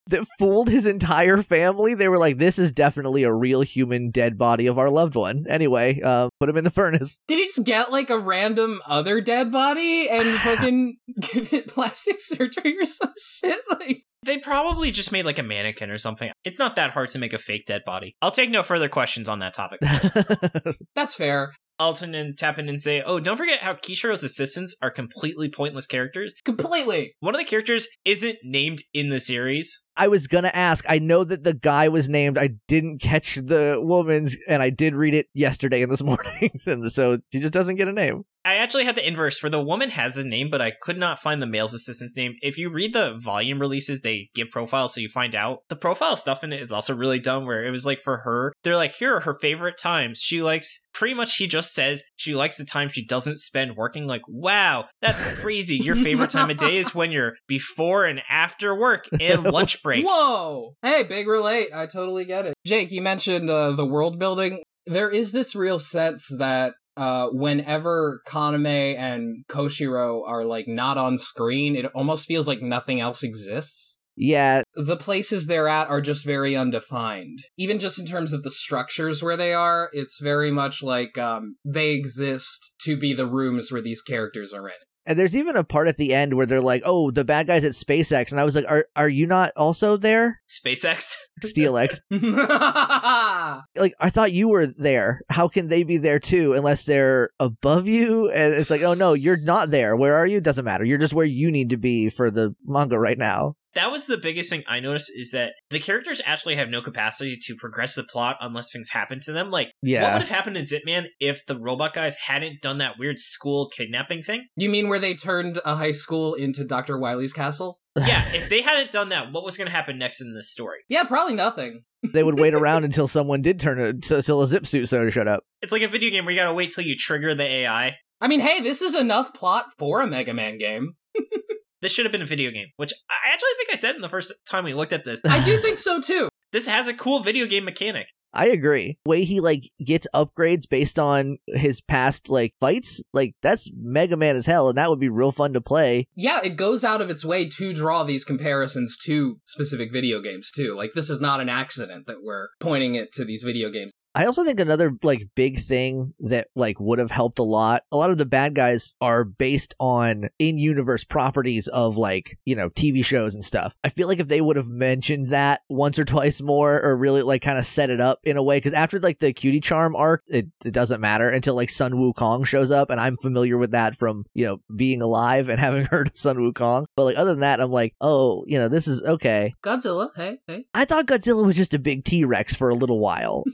[0.07, 1.93] That fooled his entire family.
[1.93, 5.45] They were like, this is definitely a real human dead body of our loved one.
[5.47, 7.19] Anyway, uh, put him in the furnace.
[7.25, 12.19] Did he just get like a random other dead body and fucking give it plastic
[12.19, 13.61] surgery or some shit?
[13.69, 16.31] Like, They probably just made like a mannequin or something.
[16.43, 18.15] It's not that hard to make a fake dead body.
[18.21, 19.79] I'll take no further questions on that topic.
[20.95, 21.53] that's fair.
[21.79, 25.87] Alton and tap in and say, oh, don't forget how Koshiro's assistants are completely pointless
[25.87, 26.35] characters.
[26.45, 27.13] Completely.
[27.19, 29.81] One of the characters isn't named in the series.
[29.97, 30.85] I was gonna ask.
[30.87, 32.37] I know that the guy was named.
[32.37, 36.91] I didn't catch the woman's, and I did read it yesterday and this morning, and
[36.91, 38.23] so she just doesn't get a name.
[38.45, 41.19] I actually had the inverse where the woman has a name, but I could not
[41.19, 42.35] find the male's assistant's name.
[42.41, 45.59] If you read the volume releases, they give profiles so you find out.
[45.69, 48.53] The profile stuff in it is also really dumb where it was like for her,
[48.63, 50.19] they're like, here are her favorite times.
[50.19, 54.07] She likes, pretty much she just says she likes the time she doesn't spend working.
[54.07, 55.77] Like, wow, that's crazy.
[55.77, 60.05] Your favorite time of day is when you're before and after work and lunch break.
[60.05, 60.75] Whoa!
[60.81, 61.69] Hey, big relate.
[61.73, 62.53] I totally get it.
[62.65, 64.63] Jake, you mentioned uh, the world building.
[64.85, 71.17] There is this real sense that uh, whenever Kaname and Koshiro are like not on
[71.17, 73.99] screen, it almost feels like nothing else exists.
[74.15, 77.39] Yeah, The places they're at are just very undefined.
[77.57, 81.55] Even just in terms of the structures where they are, it's very much like um,
[81.65, 84.75] they exist to be the rooms where these characters are in.
[85.05, 87.63] And there's even a part at the end where they're like, "Oh, the bad guys
[87.63, 91.15] at SpaceX," and I was like, "Are are you not also there, SpaceX.
[91.43, 91.99] SteelX?"
[93.75, 95.21] like I thought you were there.
[95.29, 98.29] How can they be there too unless they're above you?
[98.29, 99.95] And it's like, oh no, you're not there.
[99.95, 100.41] Where are you?
[100.41, 100.85] Doesn't matter.
[100.85, 103.55] You're just where you need to be for the manga right now.
[103.75, 107.37] That was the biggest thing I noticed is that the characters actually have no capacity
[107.43, 109.49] to progress the plot unless things happen to them.
[109.49, 113.19] Like, what would have happened in Zipman if the robot guys hadn't done that weird
[113.19, 114.45] school kidnapping thing?
[114.55, 116.97] you mean where they turned a high school into Dr.
[116.97, 117.79] Wily's castle?
[117.95, 120.79] Yeah, if they hadn't done that, what was going to happen next in this story?
[120.89, 121.83] Yeah, probably nothing.
[122.13, 125.27] they would wait around until someone did turn it until a zip suit so shut
[125.27, 125.43] up.
[125.61, 127.95] It's like a video game where you gotta wait till you trigger the AI.
[128.19, 130.93] I mean, hey, this is enough plot for a Mega Man game.
[131.83, 134.07] This should have been a video game, which I actually think I said in the
[134.07, 135.25] first time we looked at this.
[135.25, 136.29] I do think so too.
[136.53, 138.05] This has a cool video game mechanic.
[138.31, 138.99] I agree.
[139.07, 144.35] Way he like gets upgrades based on his past like fights, like that's Mega Man
[144.35, 146.05] as hell, and that would be real fun to play.
[146.13, 150.51] Yeah, it goes out of its way to draw these comparisons to specific video games
[150.51, 150.75] too.
[150.75, 153.91] Like this is not an accident that we're pointing it to these video games.
[154.15, 157.83] I also think another like big thing that like would have helped a lot.
[157.91, 162.69] A lot of the bad guys are based on in-universe properties of like, you know,
[162.69, 163.75] TV shows and stuff.
[163.83, 167.23] I feel like if they would have mentioned that once or twice more or really
[167.23, 169.95] like kind of set it up in a way cuz after like the cutie charm
[169.95, 173.71] arc, it, it doesn't matter until like Sun Wukong shows up and I'm familiar with
[173.71, 176.85] that from, you know, being alive and having heard of Sun Wukong.
[176.95, 180.37] But like other than that, I'm like, "Oh, you know, this is okay." Godzilla, hey,
[180.47, 180.65] hey.
[180.73, 183.43] I thought Godzilla was just a big T Rex for a little while.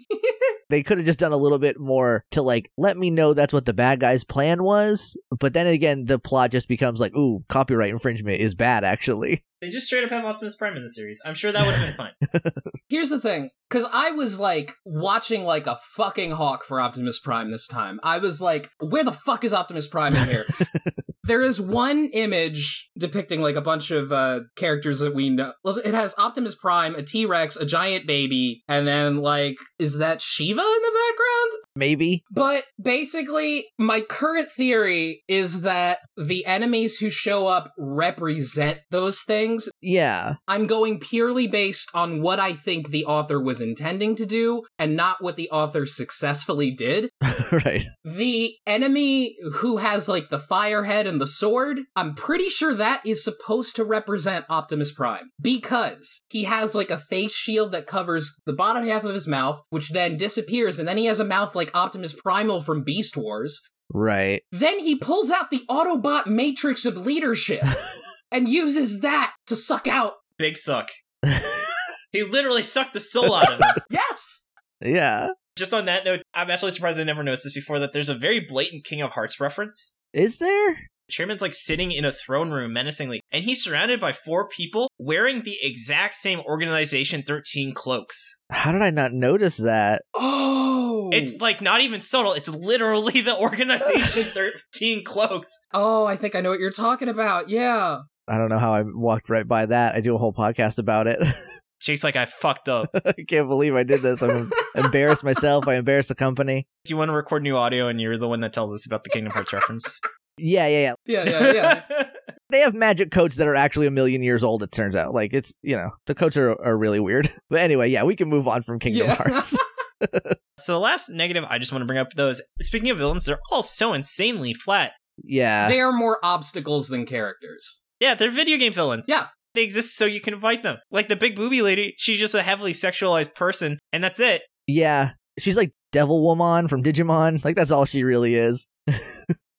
[0.69, 3.53] they could have just done a little bit more to like let me know that's
[3.53, 5.17] what the bad guy's plan was.
[5.37, 9.43] But then again, the plot just becomes like, ooh, copyright infringement is bad, actually.
[9.61, 11.21] They just straight up have Optimus Prime in the series.
[11.25, 12.53] I'm sure that would have been fine.
[12.87, 17.51] Here's the thing, because I was like watching like a fucking hawk for Optimus Prime
[17.51, 17.99] this time.
[18.01, 20.45] I was like, where the fuck is Optimus Prime in here?
[21.29, 25.53] There is one image depicting like a bunch of uh, characters that we know.
[25.63, 30.23] It has Optimus Prime, a T Rex, a giant baby, and then like, is that
[30.23, 31.51] Shiva in the background?
[31.75, 32.23] Maybe.
[32.31, 39.69] But basically, my current theory is that the enemies who show up represent those things.
[39.81, 40.35] Yeah.
[40.47, 44.95] I'm going purely based on what I think the author was intending to do and
[44.95, 47.09] not what the author successfully did.
[47.51, 47.83] right.
[48.03, 53.05] The enemy who has like the fire head and the sword, I'm pretty sure that
[53.05, 58.41] is supposed to represent Optimus Prime because he has like a face shield that covers
[58.45, 61.55] the bottom half of his mouth, which then disappears, and then he has a mouth
[61.55, 63.61] like Optimus Primal from Beast Wars.
[63.93, 64.43] Right.
[64.51, 67.63] Then he pulls out the Autobot matrix of leadership
[68.31, 70.13] and uses that to suck out.
[70.37, 70.89] Big suck.
[72.11, 73.83] he literally sucked the soul out of him.
[73.89, 74.45] Yes!
[74.81, 75.29] yeah.
[75.55, 78.15] Just on that note, I'm actually surprised I never noticed this before that there's a
[78.15, 79.97] very blatant Kingdom Hearts reference.
[80.13, 80.89] Is there?
[81.09, 85.41] Chairman's like sitting in a throne room menacingly, and he's surrounded by four people wearing
[85.41, 88.37] the exact same Organization 13 cloaks.
[88.51, 90.03] How did I not notice that?
[90.15, 91.09] Oh!
[91.11, 94.23] It's like not even subtle, it's literally the Organization
[94.73, 95.49] 13 cloaks.
[95.73, 97.49] Oh, I think I know what you're talking about.
[97.49, 97.99] Yeah.
[98.27, 99.95] I don't know how I walked right by that.
[99.95, 101.19] I do a whole podcast about it.
[101.79, 102.89] Jake's like, I fucked up.
[102.93, 104.21] I can't believe I did this.
[104.21, 105.65] I'm embarrassed myself.
[105.67, 106.67] I embarrassed the company.
[106.83, 109.05] Do you want to record new audio and you're the one that tells us about
[109.05, 110.01] the Kingdom Hearts reference?
[110.41, 111.23] Yeah, yeah, yeah.
[111.23, 111.53] Yeah, yeah,
[111.89, 112.03] yeah.
[112.51, 115.13] They have magic coats that are actually a million years old, it turns out.
[115.13, 117.29] Like, it's, you know, the coats are, are really weird.
[117.51, 119.13] But anyway, yeah, we can move on from Kingdom Yeah.
[119.13, 119.55] Hearts.
[120.57, 123.25] so the last negative I just want to bring up though is speaking of villains,
[123.25, 124.93] they're all so insanely flat.
[125.23, 125.67] Yeah.
[125.67, 127.81] they are more obstacles than characters.
[127.99, 129.05] Yeah, they're video game villains.
[129.07, 129.27] Yeah.
[129.53, 130.77] They exist so you can fight them.
[130.89, 134.41] Like the big booby lady, she's just a heavily sexualized person, and that's it.
[134.65, 135.11] Yeah.
[135.37, 137.43] She's like Devil Woman from Digimon.
[137.43, 138.65] Like, that's all she really is.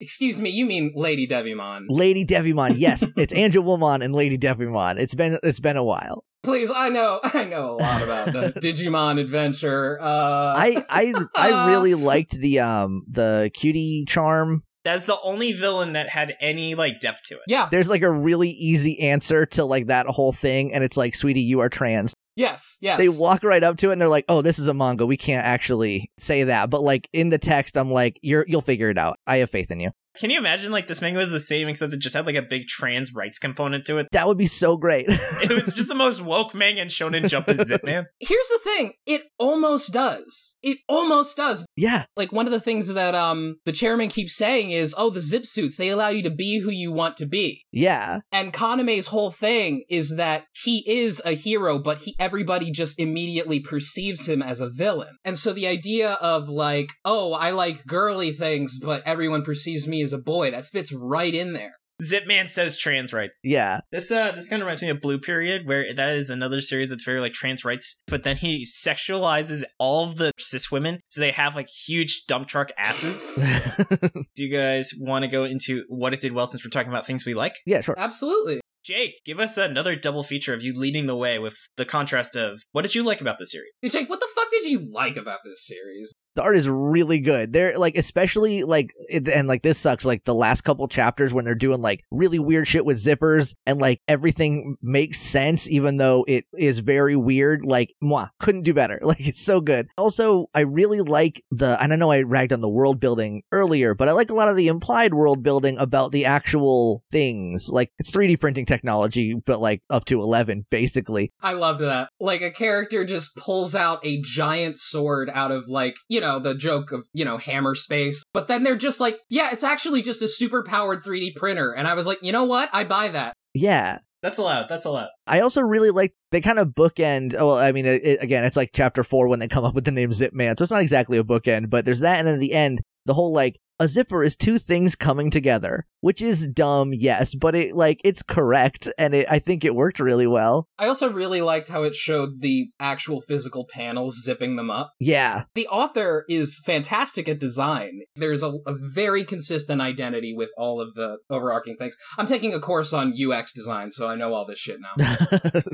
[0.00, 1.86] Excuse me, you mean Lady Devimon.
[1.88, 2.74] Lady Devimon.
[2.78, 4.98] Yes, it's Angel Woman and Lady Devimon.
[4.98, 6.24] It's been it's been a while.
[6.42, 10.00] Please, I know, I know a lot about the Digimon adventure.
[10.00, 14.62] Uh, I I I really liked the um the cutie charm.
[14.82, 17.42] That's the only villain that had any like depth to it.
[17.46, 21.14] yeah, There's like a really easy answer to like that whole thing, and it's like,
[21.14, 22.14] sweetie, you are trans.
[22.40, 22.98] Yes, yes.
[22.98, 25.06] They walk right up to it and they're like, "Oh, this is a manga.
[25.06, 28.90] We can't actually say that." But like in the text, I'm like, "You're you'll figure
[28.90, 29.18] it out.
[29.26, 31.94] I have faith in you." Can you imagine like this manga was the same except
[31.94, 34.06] it just had like a big trans rights component to it?
[34.12, 35.06] That would be so great.
[35.40, 38.04] It was just the most woke manga and Shonen Jump is Zip Man.
[38.20, 40.56] Here's the thing: it almost does.
[40.62, 41.64] It almost does.
[41.76, 45.22] yeah, Like one of the things that um the chairman keeps saying is, "Oh, the
[45.22, 49.06] zip suits they allow you to be who you want to be." yeah, And Kaname's
[49.06, 54.42] whole thing is that he is a hero, but he everybody just immediately perceives him
[54.42, 55.16] as a villain.
[55.24, 60.02] And so the idea of like, oh, I like girly things, but everyone perceives me
[60.02, 61.72] as a boy, that fits right in there.
[62.02, 63.42] Zip Man says trans rights.
[63.44, 63.80] yeah.
[63.92, 66.88] This uh this kind of reminds me of Blue Period, where that is another series
[66.88, 71.20] that's very like trans rights, but then he sexualizes all of the cis women, so
[71.20, 73.34] they have like huge dump truck asses.
[74.34, 77.06] Do you guys want to go into what it did well since we're talking about
[77.06, 77.56] things we like?
[77.66, 77.98] yeah, sure.
[77.98, 78.60] Absolutely.
[78.82, 82.62] Jake, give us another double feature of you leading the way with the contrast of
[82.72, 83.70] what did you like about the series?
[83.82, 86.14] Hey, Jake, what the fuck did you like about this series?
[86.40, 87.52] The art is really good.
[87.52, 90.06] They're like, especially like, and like this sucks.
[90.06, 93.78] Like the last couple chapters when they're doing like really weird shit with zippers and
[93.78, 97.62] like everything makes sense, even though it is very weird.
[97.62, 98.98] Like, moi, couldn't do better.
[99.10, 99.88] Like, it's so good.
[99.98, 103.92] Also, I really like the, and I know I ragged on the world building earlier,
[103.92, 107.70] but I like a lot of the implied world building about the actual things.
[107.72, 111.32] Like, it's 3D printing technology, but like up to 11, basically.
[111.42, 112.10] I loved that.
[112.20, 116.54] Like a character just pulls out a giant sword out of like, you know, the
[116.54, 118.22] joke of, you know, hammer space.
[118.32, 121.72] But then they're just like, yeah, it's actually just a super powered 3D printer.
[121.72, 122.68] And I was like, you know what?
[122.72, 123.34] I buy that.
[123.54, 123.98] Yeah.
[124.22, 124.66] That's allowed.
[124.68, 125.08] That's allowed.
[125.26, 127.34] I also really like they kind of bookend.
[127.38, 129.74] oh, Well, I mean, it, it- again, it's like chapter four when they come up
[129.74, 132.26] with the name Zip Man, so it's not exactly a bookend, but there's that, and
[132.28, 136.20] then at the end, the whole like a zipper is two things coming together, which
[136.20, 140.26] is dumb, yes, but it like it's correct, and it, I think it worked really
[140.26, 140.68] well.
[140.78, 144.92] I also really liked how it showed the actual physical panels zipping them up.
[145.00, 148.00] Yeah, The author is fantastic at design.
[148.14, 151.96] There's a, a very consistent identity with all of the overarching things.
[152.18, 155.16] I'm taking a course on UX design, so I know all this shit now.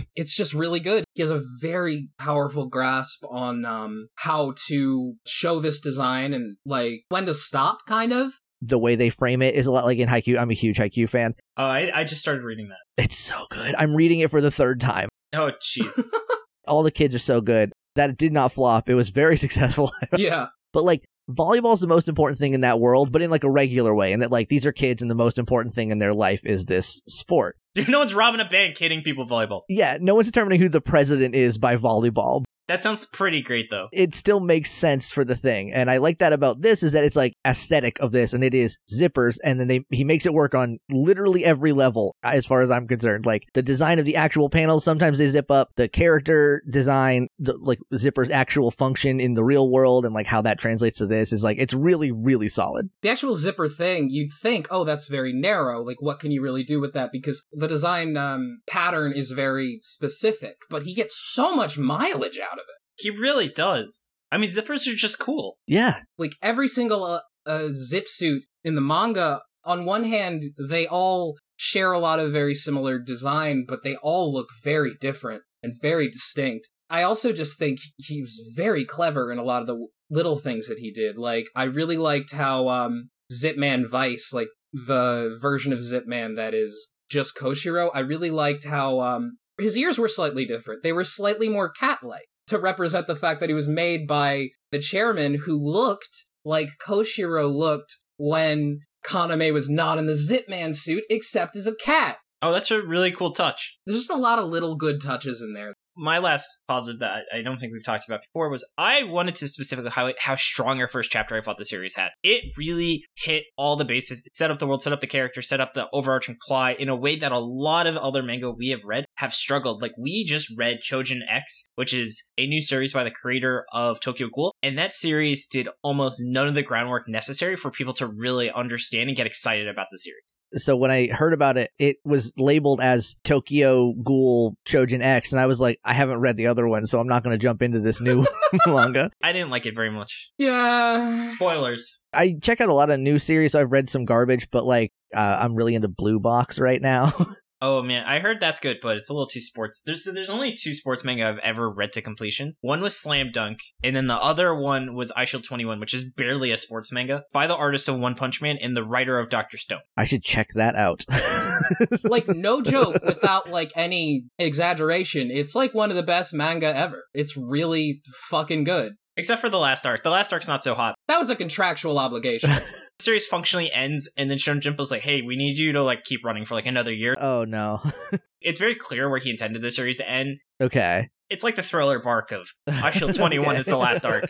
[0.15, 1.05] it's just really good.
[1.15, 7.03] He has a very powerful grasp on um, how to show this design and like
[7.09, 8.33] when to stop, kind of.
[8.63, 10.39] the way they frame it is a lot like in Haikyuu.
[10.39, 11.35] I'm a huge Haikyuu fan.
[11.57, 13.03] Oh, I, I just started reading that.
[13.03, 13.75] It's so good.
[13.79, 15.09] I'm reading it for the third time.
[15.35, 16.03] Oh, jeez.
[16.67, 17.73] All the kids are so good.
[17.97, 18.89] That it did not flop.
[18.89, 19.91] It was very successful.
[20.17, 23.51] yeah, But like volleyball's the most important thing in that world, but in like a
[23.51, 26.15] regular way, and that like these are kids, and the most important thing in their
[26.15, 27.57] life is this sport.
[27.75, 29.63] Dude, No one's robbing a bank hitting people with volleyballs.
[29.69, 32.45] Yeah, no one's determining who the president is by volleyball.
[32.69, 33.89] That sounds pretty great though.
[33.93, 37.05] It still makes sense for the thing, and I like that about this is that
[37.05, 40.35] it's like aesthetic of this, and it is zippers, and then they he makes it
[40.35, 43.27] work on literally every level as far as I'm concerned.
[43.27, 45.71] Like the design of the actual panels, sometimes they zip up.
[45.77, 50.43] The character design, the, like zippers' actual function in the real world, and like how
[50.43, 52.91] that translates to this is like it's really really solid.
[53.03, 55.83] The actual zipper thing, you'd think, oh, that's very narrow.
[55.83, 57.11] Like, what can you really do with that?
[57.13, 62.55] Because the design um, pattern is very specific, but he gets so much mileage out
[62.55, 62.83] of it.
[62.99, 64.13] He really does.
[64.33, 65.57] I mean, zippers are just cool.
[65.67, 70.87] Yeah, Like every single uh, uh, zip suit in the manga, on one hand, they
[70.87, 75.75] all share a lot of very similar design, but they all look very different and
[75.81, 76.69] very distinct.
[76.89, 80.69] I also just think he was very clever in a lot of the little things
[80.69, 81.19] that he did.
[81.19, 86.93] Like, I really liked how um, Zipman Vice, like the version of Zipman that is
[87.11, 90.83] just Koshiro, I really liked how um, his ears were slightly different.
[90.83, 94.79] They were slightly more cat-like to represent the fact that he was made by the
[94.79, 101.57] chairman who looked like Koshiro looked when Kaname was not in the Zipman suit except
[101.57, 102.19] as a cat.
[102.43, 103.77] Oh, that's a really cool touch.
[103.87, 105.75] There's just a lot of little good touches in there.
[105.97, 109.49] My last positive that I don't think we've talked about before was I wanted to
[109.49, 112.11] specifically highlight how strong our first chapter I thought the series had.
[112.23, 114.23] It really hit all the bases.
[114.27, 116.89] It set up the world, set up the character, set up the overarching plot in
[116.89, 119.83] a way that a lot of other manga we have read have struggled.
[119.83, 124.01] Like we just read Chojin X, which is a new series by the creator of
[124.01, 128.07] Tokyo Ghoul, and that series did almost none of the groundwork necessary for people to
[128.07, 130.39] really understand and get excited about the series.
[130.55, 135.41] so when I heard about it, it was labeled as Tokyo Ghoul Chojin X, and
[135.41, 137.63] I was like, I haven't read the other one, so I'm not going to jump
[137.63, 138.27] into this new
[138.67, 139.11] manga.
[139.23, 140.31] I didn't like it very much.
[140.39, 141.23] Yeah.
[141.35, 142.05] Spoilers.
[142.13, 143.53] I check out a lot of new series.
[143.53, 147.13] So I've read some garbage, but like uh, I'm really into Blue Box right now.
[147.61, 149.83] Oh man, I heard that's good, but it's a little too sports.
[149.85, 152.55] There's there's only two sports manga I've ever read to completion.
[152.61, 156.51] One was Slam Dunk, and then the other one was Eyeshield 21, which is barely
[156.51, 159.57] a sports manga by the artist of One Punch Man and the writer of Doctor
[159.57, 159.81] Stone.
[159.97, 161.05] I should check that out.
[162.05, 167.05] like no joke without like any exaggeration it's like one of the best manga ever
[167.15, 170.03] it's really fucking good Except for the last arc.
[170.03, 170.95] The last arc's not so hot.
[171.09, 172.51] that was a contractual obligation
[172.99, 176.05] The series functionally ends, and then Shonen Jump's like, "Hey, we need you to like
[176.05, 177.81] keep running for like another year." oh no.
[178.43, 180.39] It's very clear where he intended the series to end.
[180.63, 181.09] okay.
[181.31, 183.59] It's like the thriller bark of Eyeshield 21 Okay.
[183.59, 184.25] is the last arc.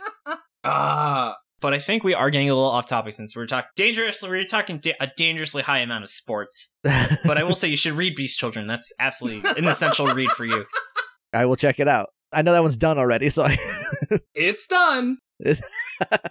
[0.64, 4.31] ah But I think we are getting a little off topic since we're talking dangerously.
[4.31, 6.75] We're talking da- a dangerously high amount of sports.
[6.83, 8.66] But I will say you should read Beast Children.
[8.66, 10.64] That's absolutely an essential read for you.
[11.35, 12.09] I will check it out.
[12.32, 13.56] I know that one's done already, so I.
[14.34, 15.18] it's done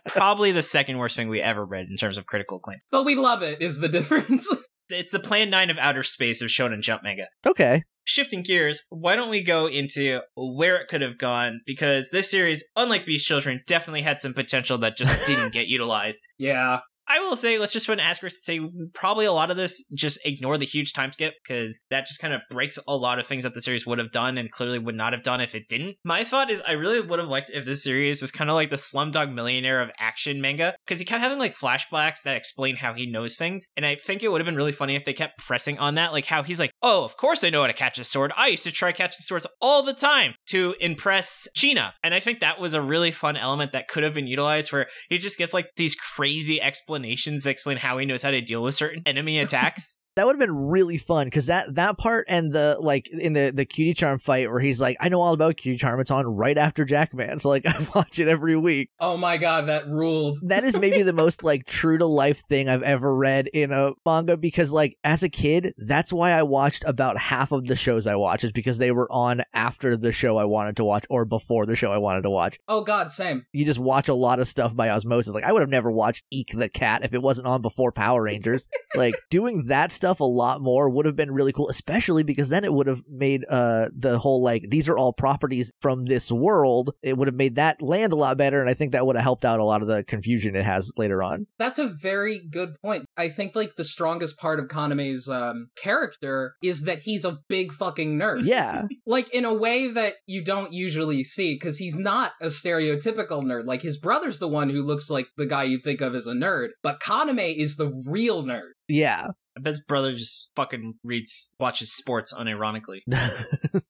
[0.07, 2.79] Probably the second worst thing we ever read in terms of critical acclaim.
[2.91, 4.47] but we love it is the difference
[4.89, 7.27] It's the Plan 9 of outer space of Shonen Jump manga.
[7.45, 7.83] okay.
[8.07, 11.61] Shifting gears, why don't we go into where it could have gone?
[11.65, 16.27] Because this series, unlike Beast Children, definitely had some potential that just didn't get utilized.
[16.37, 19.57] yeah I will say, let's just put an asterisk and say probably a lot of
[19.57, 23.19] this just ignore the huge time skip because that just kind of breaks a lot
[23.19, 25.53] of things that the series would have done and clearly would not have done if
[25.53, 25.97] it didn't.
[26.03, 28.71] My thought is, I really would have liked if this series was kind of like
[28.71, 32.93] the Slumdog Millionaire of action manga because he kept having like flashbacks that explain how
[32.93, 35.45] he knows things, and I think it would have been really funny if they kept
[35.45, 37.99] pressing on that, like how he's like, "Oh, of course I know how to catch
[37.99, 38.31] a sword.
[38.35, 42.39] I used to try catching swords all the time to impress China," and I think
[42.39, 45.53] that was a really fun element that could have been utilized where he just gets
[45.53, 46.94] like these crazy explanations
[47.43, 49.97] that explain how he knows how to deal with certain enemy attacks.
[50.15, 53.51] That would have been really fun because that that part and the like in the
[53.53, 55.99] the cutie charm fight where he's like, I know all about cutie charm.
[55.99, 58.89] It's on right after Jackman, so like I watch it every week.
[58.99, 62.69] oh my god that ruled That is maybe the most like true to life thing
[62.69, 66.83] I've ever read in a manga because like as a kid, that's why I watched
[66.85, 70.37] about half of the shows I watch is because they were on after the show
[70.37, 72.57] I wanted to watch or before the show I wanted to watch.
[72.67, 75.33] oh god same You just watch a lot of stuff by osmosis.
[75.33, 78.23] Like I would have never watched Eek the Cat if it wasn't on before Power
[78.23, 78.67] Rangers.
[78.95, 82.63] like doing that stuff a lot more would have been really cool, especially because then
[82.63, 86.93] it would have made uh the whole like these are all properties from this world.
[87.01, 89.23] It would have made that land a lot better, and I think that would have
[89.23, 91.47] helped out a lot of the confusion it has later on.
[91.59, 93.05] That's a very good point.
[93.17, 97.71] I think like the strongest part of Kaname's um, character is that he's a big
[97.71, 98.45] fucking nerd.
[98.45, 98.87] Yeah.
[99.07, 103.65] Like in a way that you don't usually see, because he's not a stereotypical nerd.
[103.65, 106.33] Like his brother's the one who looks like the guy you think of as a
[106.33, 108.71] nerd, but Kaname is the real nerd.
[108.87, 109.29] Yeah.
[109.57, 113.01] I bet his brother just fucking reads, watches sports unironically.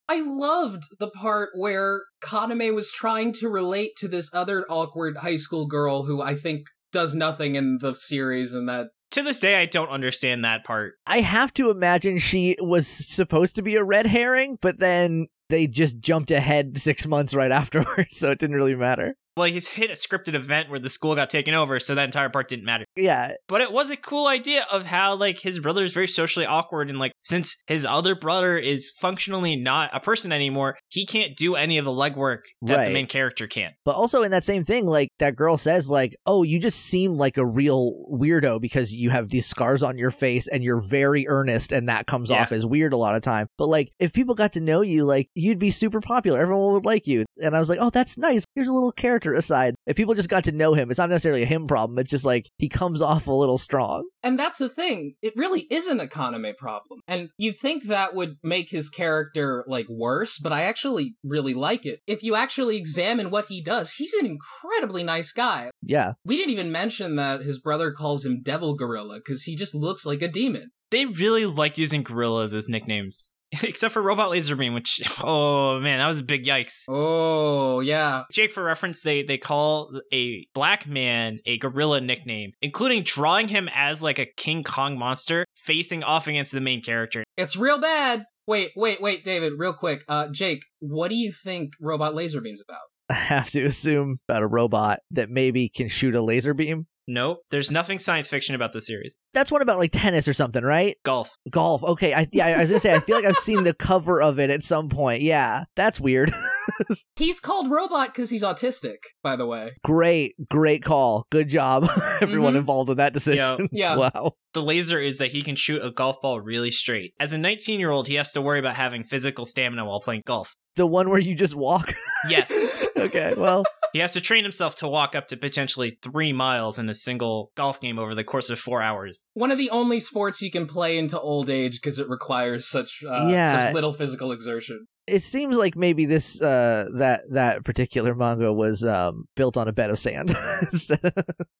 [0.08, 5.36] I loved the part where Kaname was trying to relate to this other awkward high
[5.36, 9.60] school girl who I think does nothing in the series and that To this day,
[9.60, 10.94] I don't understand that part.
[11.06, 15.66] I have to imagine she was supposed to be a red herring, but then they
[15.66, 19.16] just jumped ahead six months right afterwards, so it didn't really matter.
[19.36, 22.30] Well, he's hit a scripted event where the school got taken over, so that entire
[22.30, 22.86] part didn't matter.
[22.96, 26.46] Yeah, But it was a cool idea of how, like, his brother is very socially
[26.46, 31.36] awkward, and, like, since his other brother is functionally not a person anymore, he can't
[31.36, 32.86] do any of the legwork that Right.
[32.86, 33.72] the main character can.
[33.84, 37.12] but also in that same thing, like that girl says, like, "Oh, you just seem
[37.16, 41.26] like a real weirdo because you have these scars on your face and you're very
[41.28, 42.42] earnest, and that comes Yeah.
[42.42, 45.04] off as weird a lot of time." But like, if people got to know you,
[45.04, 46.38] like, you'd be super popular.
[46.40, 47.24] Everyone would like you.
[47.42, 48.44] And I was like, "Oh, that's nice.
[48.54, 51.42] Here's a little character aside." If people just got to know him, it's not necessarily
[51.42, 51.98] a him problem.
[51.98, 54.08] It's just like he comes off a little strong.
[54.22, 55.14] And that's the thing.
[55.22, 57.00] It really is an a Kaname problem.
[57.06, 61.86] And you'd think that would make his character, like, worse, but I actually really like
[61.86, 62.00] it.
[62.06, 65.70] If you actually examine what he does, he's an incredibly nice guy.
[65.82, 69.74] Yeah, We didn't even mention that his brother calls him Devil Gorilla, because he just
[69.74, 70.70] looks like a demon.
[70.90, 73.34] They really like using gorillas as nicknames.
[73.62, 76.84] Except for Robot Laserbeam, which, oh man, that was a big yikes.
[76.88, 78.24] Oh, yeah.
[78.32, 83.68] Jake, for reference, they they call a black man a gorilla nickname, including drawing him
[83.74, 87.24] as like a King Kong monster facing off against the main character.
[87.36, 88.26] It's real bad.
[88.46, 90.04] Wait, wait, wait, David, real quick.
[90.08, 92.80] Uh, Jake, what do you think Robot Laser Beam's about?
[93.10, 96.86] I have to assume about a robot that maybe can shoot a laser beam.
[97.08, 99.14] Nope, there's nothing science fiction about the series.
[99.32, 100.96] That's one about like tennis or something, right?
[101.04, 101.36] Golf.
[101.50, 101.84] Golf.
[101.84, 104.38] Okay, I yeah, I was gonna say I feel like I've seen the cover of
[104.40, 105.22] it at some point.
[105.22, 106.32] Yeah, that's weird.
[107.16, 109.72] He's called Robot because he's autistic, by the way.
[109.84, 111.26] great, great call.
[111.30, 111.86] Good job,
[112.20, 112.58] everyone Mhm.
[112.58, 113.68] involved with that decision.
[113.70, 113.96] Yeah.
[113.96, 114.32] Wow.
[114.52, 117.12] The laser is that he can shoot a golf ball really straight.
[117.20, 120.22] As a 19 year old, he has to worry about having physical stamina while playing
[120.26, 120.54] golf.
[120.74, 121.94] The one where you just walk.
[122.28, 122.50] Yes,
[122.98, 123.34] okay.
[123.36, 123.64] Well,
[123.96, 127.50] he has to train himself to walk up to potentially three miles in a single
[127.54, 129.26] golf game over the course of four hours.
[129.32, 133.02] One of the only sports you can play into old age because it requires such
[133.08, 133.58] uh, Yeah.
[133.68, 134.86] such little physical exertion.
[135.06, 139.72] It seems like maybe this uh that that particular manga was um built on a
[139.72, 140.36] bed of sand.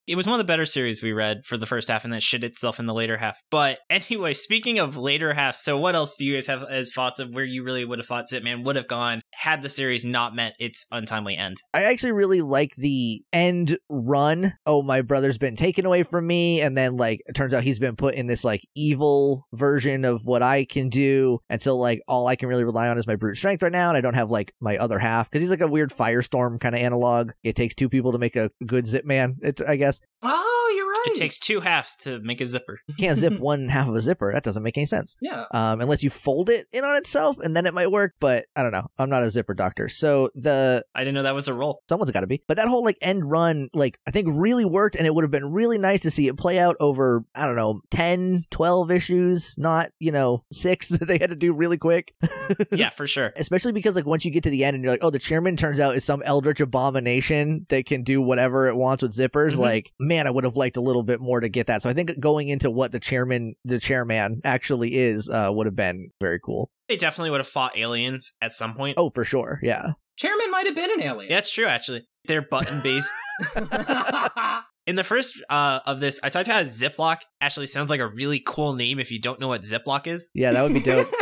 [0.08, 2.20] It was one of the better series we read for the first half and then
[2.20, 3.42] shit itself in the later half.
[3.50, 7.18] But anyway, speaking of later half, so what else do you guys have as thoughts
[7.18, 10.36] of where you really would have thought Zipman would have gone had the series not
[10.36, 11.56] met its untimely end?
[11.74, 14.54] I actually really like the end run.
[14.64, 17.80] Oh, my brother's been taken away from me, and then like it turns out he's
[17.80, 22.00] been put in this like evil version of what I can do, and so like
[22.06, 24.14] all I can really rely on is my brute strength right now, and I don't
[24.14, 27.32] have like my other half because he's like a weird firestorm kind of analog.
[27.42, 29.36] It takes two people to make a good zip man.
[29.42, 31.06] It, I guess Oh, right.
[31.08, 32.78] It takes two halves to make a zipper.
[32.86, 34.32] you can't zip one half of a zipper.
[34.32, 35.16] That doesn't make any sense.
[35.20, 35.44] yeah.
[35.52, 38.14] um, unless you fold it in on itself, and then it might work.
[38.20, 38.86] But I don't know.
[38.98, 41.82] I'm not a zipper doctor, so the I didn't know that was a role.
[41.88, 42.42] someone's got to be.
[42.46, 45.30] But that whole like end run, like I think really worked, and it would have
[45.30, 49.56] been really nice to see it play out over I don't know 10, 12 issues,
[49.58, 52.14] not you know six that they had to do really quick.
[52.70, 53.32] Yeah, for sure.
[53.36, 55.56] Especially because like once you get to the end and you're like, oh, the chairman
[55.56, 59.52] turns out is some eldritch abomination that can do whatever it wants with zippers.
[59.54, 59.58] Mhm.
[59.58, 61.82] Like, man, I would have liked a little bit more to get that.
[61.82, 65.76] So I think going into what the chairman, the chairman actually is, uh, would have
[65.76, 66.70] been very cool.
[66.88, 68.96] They definitely would have fought aliens at some point.
[68.96, 69.60] Oh, for sure.
[69.62, 69.92] Yeah.
[70.16, 71.30] Chairman might have been an alien.
[71.30, 72.06] That's true, actually.
[72.26, 73.12] They're button based.
[74.86, 78.06] In the first uh, of this, I talked about how Ziploc actually sounds like a
[78.06, 80.30] really cool name if you don't know what Ziploc is.
[80.32, 81.08] Yeah, that would be dope.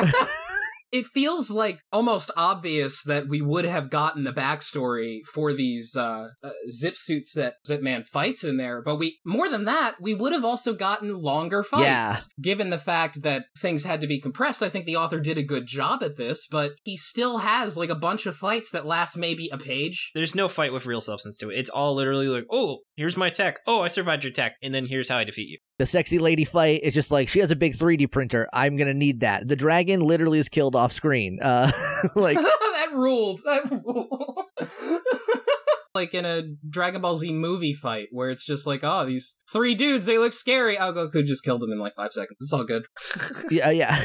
[0.94, 6.28] it feels like almost obvious that we would have gotten the backstory for these uh,
[6.40, 10.14] uh, zip suits that Zip Man fights in there, but we more than that, we
[10.14, 11.82] would have also gotten longer fights.
[11.82, 12.16] Yeah.
[12.40, 15.42] Given the fact that things had to be compressed, I think the author did a
[15.42, 19.16] good job at this, but he still has like a bunch of fights that last
[19.16, 20.12] maybe a page.
[20.14, 21.58] There's no fight with real substance to it.
[21.58, 23.58] It's all literally like, oh, here's my tech.
[23.66, 24.56] Oh, I survived your tech.
[24.62, 25.58] And then here's how I defeat you.
[25.78, 28.48] the sexy lady fight is just like she has a big 3D printer.
[28.52, 29.48] I'm gonna need that.
[29.48, 31.38] The dragon literally is killed off screen.
[31.42, 31.70] Uh,
[32.14, 33.40] like that ruled.
[33.44, 34.44] That ruled.
[35.94, 39.74] like in a Dragon Ball Z movie fight where it's just like, oh, these three
[39.74, 40.76] dudes, they look scary.
[40.78, 42.38] Oh, Goku just killed them in like five seconds.
[42.40, 42.86] It's all good.
[43.50, 44.02] yeah, yeah.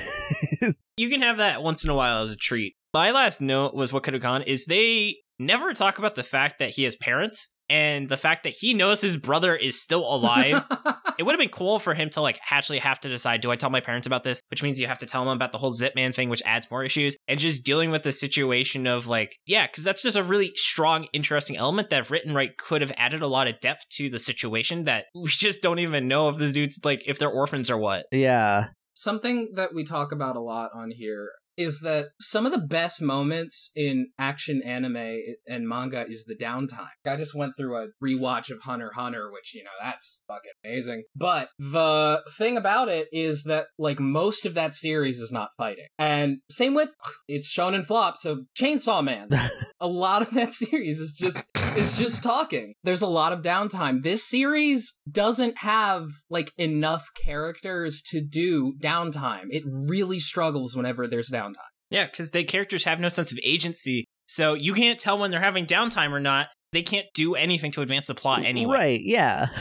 [0.98, 2.76] You can have that once in a while as a treat.
[2.94, 6.60] My last note was what could have gone is they never talk about the fact
[6.60, 10.64] that he has parents and the fact that he knows his brother is still alive
[11.20, 13.58] It would have been cool for him to like actually have to decide, do I
[13.58, 14.42] tell my parents about this?
[14.50, 16.72] Which means you have to tell them about the whole Zip Man thing, which adds
[16.72, 17.18] more issues.
[17.28, 21.08] And just dealing with the situation of like, yeah, because that's just a really strong,
[21.12, 24.86] interesting element that written right could have added a lot of depth to the situation
[24.86, 28.06] that we just don't even know if this dude's like if they're orphans or what.
[28.14, 28.68] Yeah.
[28.94, 33.02] Something that we talk about a lot on here is that some of the best
[33.02, 36.88] moments in action anime and manga is the downtime.
[37.06, 40.52] I just went through a rewatch of Hunter x Hunter, which, you know, that's fucking
[40.64, 41.04] amazing.
[41.16, 45.88] But the thing about it is that, like, most of that series is not fighting.
[45.98, 46.90] And same with
[47.28, 49.30] it's Shonen Flop, so Chainsaw Man.
[49.82, 51.46] a lot of that series is just
[51.80, 52.74] is just talking.
[52.84, 54.04] There's a lot of downtime.
[54.04, 59.46] This series doesn't have like enough characters to do downtime.
[59.50, 61.70] It really struggles whenever there's downtime.
[61.90, 64.06] Yeah, because the characters have no sense of agency.
[64.26, 66.48] So you can't tell when they're having downtime or not.
[66.74, 68.74] They can't do anything to advance the plot anyway.
[68.78, 69.48] Right, yeah.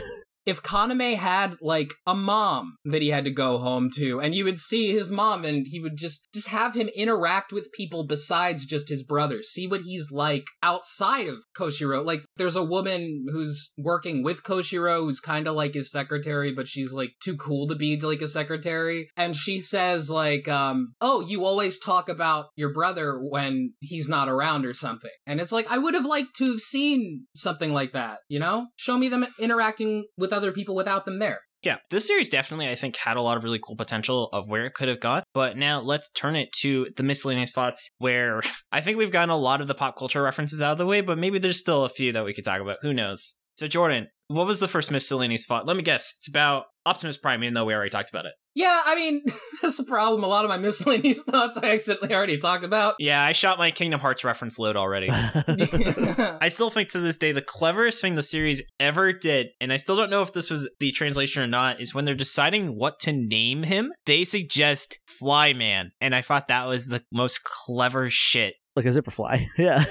[0.49, 4.45] if Kaname had like a mom that he had to go home to and you
[4.45, 8.65] would see his mom and he would just just have him interact with people besides
[8.65, 12.03] just his brother see what he's like outside of Koshiro.
[12.03, 16.67] Like there's a woman who's working with Koshiro who's kind of like his secretary but
[16.67, 21.21] she's like too cool to be like a secretary and she says like um oh
[21.21, 25.11] you always talk about your brother when he's not around or something.
[25.27, 28.69] And it's like I would have liked to have seen something like that you know?
[28.77, 31.41] Show me them interacting with other people without them there.
[31.63, 34.65] Yeah, this series definitely, I think, had a lot of really cool potential of where
[34.65, 35.25] it could have gone.
[35.35, 38.41] But now let's turn it to the miscellaneous spots where
[38.73, 41.01] I think we've gotten a lot of the pop culture references out of the way,
[41.01, 42.79] but maybe there's still a few that we could talk about.
[42.83, 43.41] Who knows?
[43.59, 45.67] So, Jordan, what was the first miscellaneous spot?
[45.67, 46.15] Let me guess.
[46.19, 48.31] It's about Optimus Prime, even though we already talked about it.
[48.55, 49.25] Yeah, I mean,
[49.63, 50.23] that's the problem.
[50.23, 52.95] A lot of my miscellaneous thoughts I accidentally already talked about.
[53.01, 55.09] Yeah, I shot my Kingdom Hearts reference load already.
[55.11, 59.77] I still think to this day the cleverest thing the series ever did, and I
[59.77, 63.01] still don't know if this was the translation or not, is when they're deciding what
[63.01, 65.89] to name him, they suggest Flyman.
[66.01, 69.49] And I thought that was the most clever shit like a zipper fly.
[69.59, 69.85] Yeah.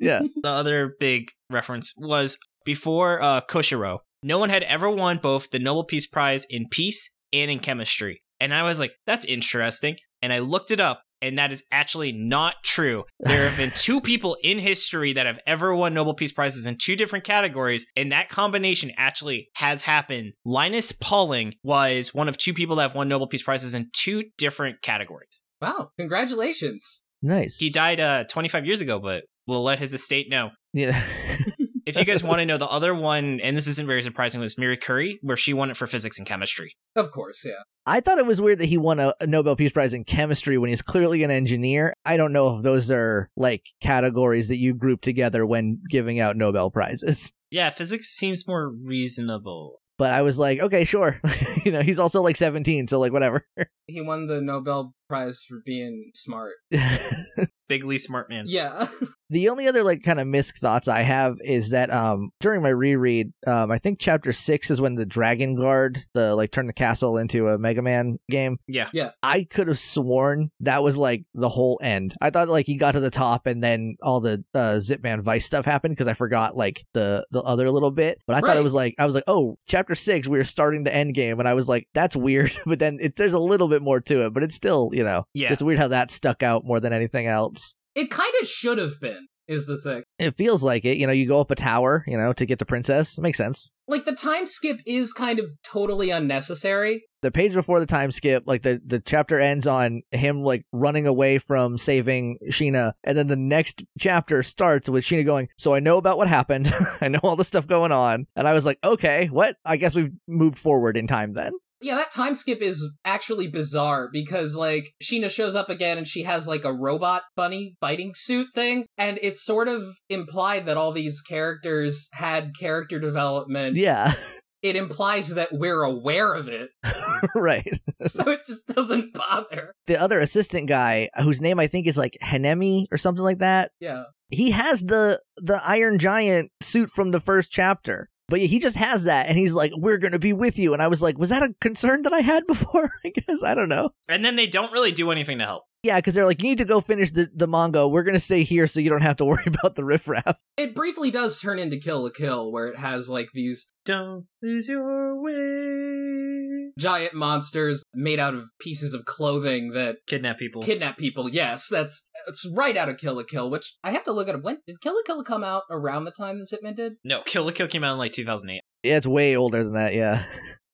[0.00, 0.22] yeah.
[0.42, 2.36] The other big reference was
[2.66, 7.08] before uh, Koshiro, no one had ever won both the Nobel Peace Prize in peace
[7.32, 8.20] and in chemistry.
[8.40, 9.96] And I was like, that's interesting.
[10.20, 13.04] And I looked it up, and that is actually not true.
[13.20, 16.76] There have been two people in history that have ever won Nobel Peace Prizes in
[16.78, 20.34] two different categories, and that combination actually has happened.
[20.44, 24.24] Linus Pauling was one of two people that have won Nobel Peace Prizes in two
[24.36, 25.42] different categories.
[25.62, 27.04] Wow, congratulations.
[27.22, 27.58] Nice.
[27.58, 30.50] He died uh, 25 years ago, but we'll let his estate know.
[30.72, 31.00] Yeah.
[31.86, 34.58] if you guys want to know, the other one, and this isn't very surprising, was
[34.58, 36.76] Marie Curie, where she won it for physics and chemistry.
[36.96, 37.62] Of course, yeah.
[37.86, 40.58] I thought it was weird that he won a, a, Nobel Peace Prize in chemistry
[40.58, 41.94] when he's clearly an engineer.
[42.04, 46.36] I don't know if those are like categories that you group together when giving out
[46.36, 47.32] Nobel Prizes.
[47.48, 49.80] Yeah, physics seems more reasonable.
[49.98, 51.20] But I was like, okay, sure.
[51.64, 53.46] you know, he's also like 17, so like whatever.
[53.88, 56.54] He won the Nobel Prize for being smart.
[57.68, 58.44] Bigly smart man.
[58.46, 58.86] Yeah.
[59.30, 62.68] the only other like kind of missed thoughts I have is that um during my
[62.68, 66.72] reread, um I think chapter six is when the Dragon Guard, the like turn the
[66.72, 68.58] castle into a Mega Man game.
[68.68, 68.88] Yeah.
[68.92, 69.10] Yeah.
[69.22, 72.14] I could have sworn that was like the whole end.
[72.20, 75.44] I thought like he got to the top and then all the uh, Zipman Vice
[75.44, 78.18] stuff happened because I forgot like the the other little bit.
[78.26, 80.84] But I thought it was like I was like, oh, chapter six, we were starting
[80.84, 82.52] the end game, and I was like, that's weird.
[82.66, 85.24] but then it, there's a little bit more to it, but it's still you know
[85.34, 85.48] Yeah.
[85.48, 87.76] just weird how that stuck out more than anything else.
[87.94, 90.02] It kind of should have been, is the thing.
[90.18, 90.98] It feels like it.
[90.98, 93.16] You know, you go up a tower, you know, to get the princess.
[93.16, 93.72] It makes sense.
[93.88, 97.04] Like, the time skip is kind of totally unnecessary.
[97.22, 101.06] The page before the time skip, like the, the chapter ends on him like running
[101.06, 105.80] away from saving Sheena, and then the next chapter starts with Sheena going, So I
[105.80, 106.70] know about what happened.
[107.00, 108.26] I know all the stuff going on.
[108.36, 109.56] And I was like, Okay, what?
[109.64, 111.52] I guess we've moved forward in time then.
[111.80, 116.22] Yeah, that time skip is actually bizarre because, like, Sheena shows up again and she
[116.22, 118.86] has, like, a robot bunny fighting suit thing.
[118.96, 123.76] And it's sort of implied that all these characters had character development.
[123.76, 124.14] Yeah,
[124.62, 126.70] It implies that we're aware of it.
[127.34, 127.68] right.
[128.06, 129.72] So it just doesn't bother.
[129.86, 133.70] The other assistant guy, whose name I think is like Hanemi or something like that,
[133.80, 134.04] Yeah.
[134.28, 138.08] he has the the Iron Giant suit from the first chapter.
[138.28, 140.88] But he just has that, and he's like, "We're gonna be with you." And I
[140.88, 143.90] was like, "Was that a concern that I had before?" I guess I don't know.
[144.08, 145.64] And then they don't really do anything to help.
[145.86, 147.86] Yeah, because they're like, you need to go finish the, the manga.
[147.86, 150.36] We're gonna stay here so you don't have to worry about the riffraff.
[150.56, 154.68] It briefly does turn into Kill la Kill, where it has like these Don't lose
[154.68, 156.72] your way.
[156.78, 160.62] giant monsters made out of pieces of clothing that Kidnap people.
[160.62, 161.28] kidnap people.
[161.28, 164.42] Yes, that's it's right out of Kill la Kill, which I have to look at.
[164.42, 166.94] When did Kill la Kill come out around the time that Zipman did?
[167.04, 168.60] no, Kill la Kill came out in like 2008.
[168.82, 169.94] Yeah, it's way older than that.
[169.94, 170.24] Yeah.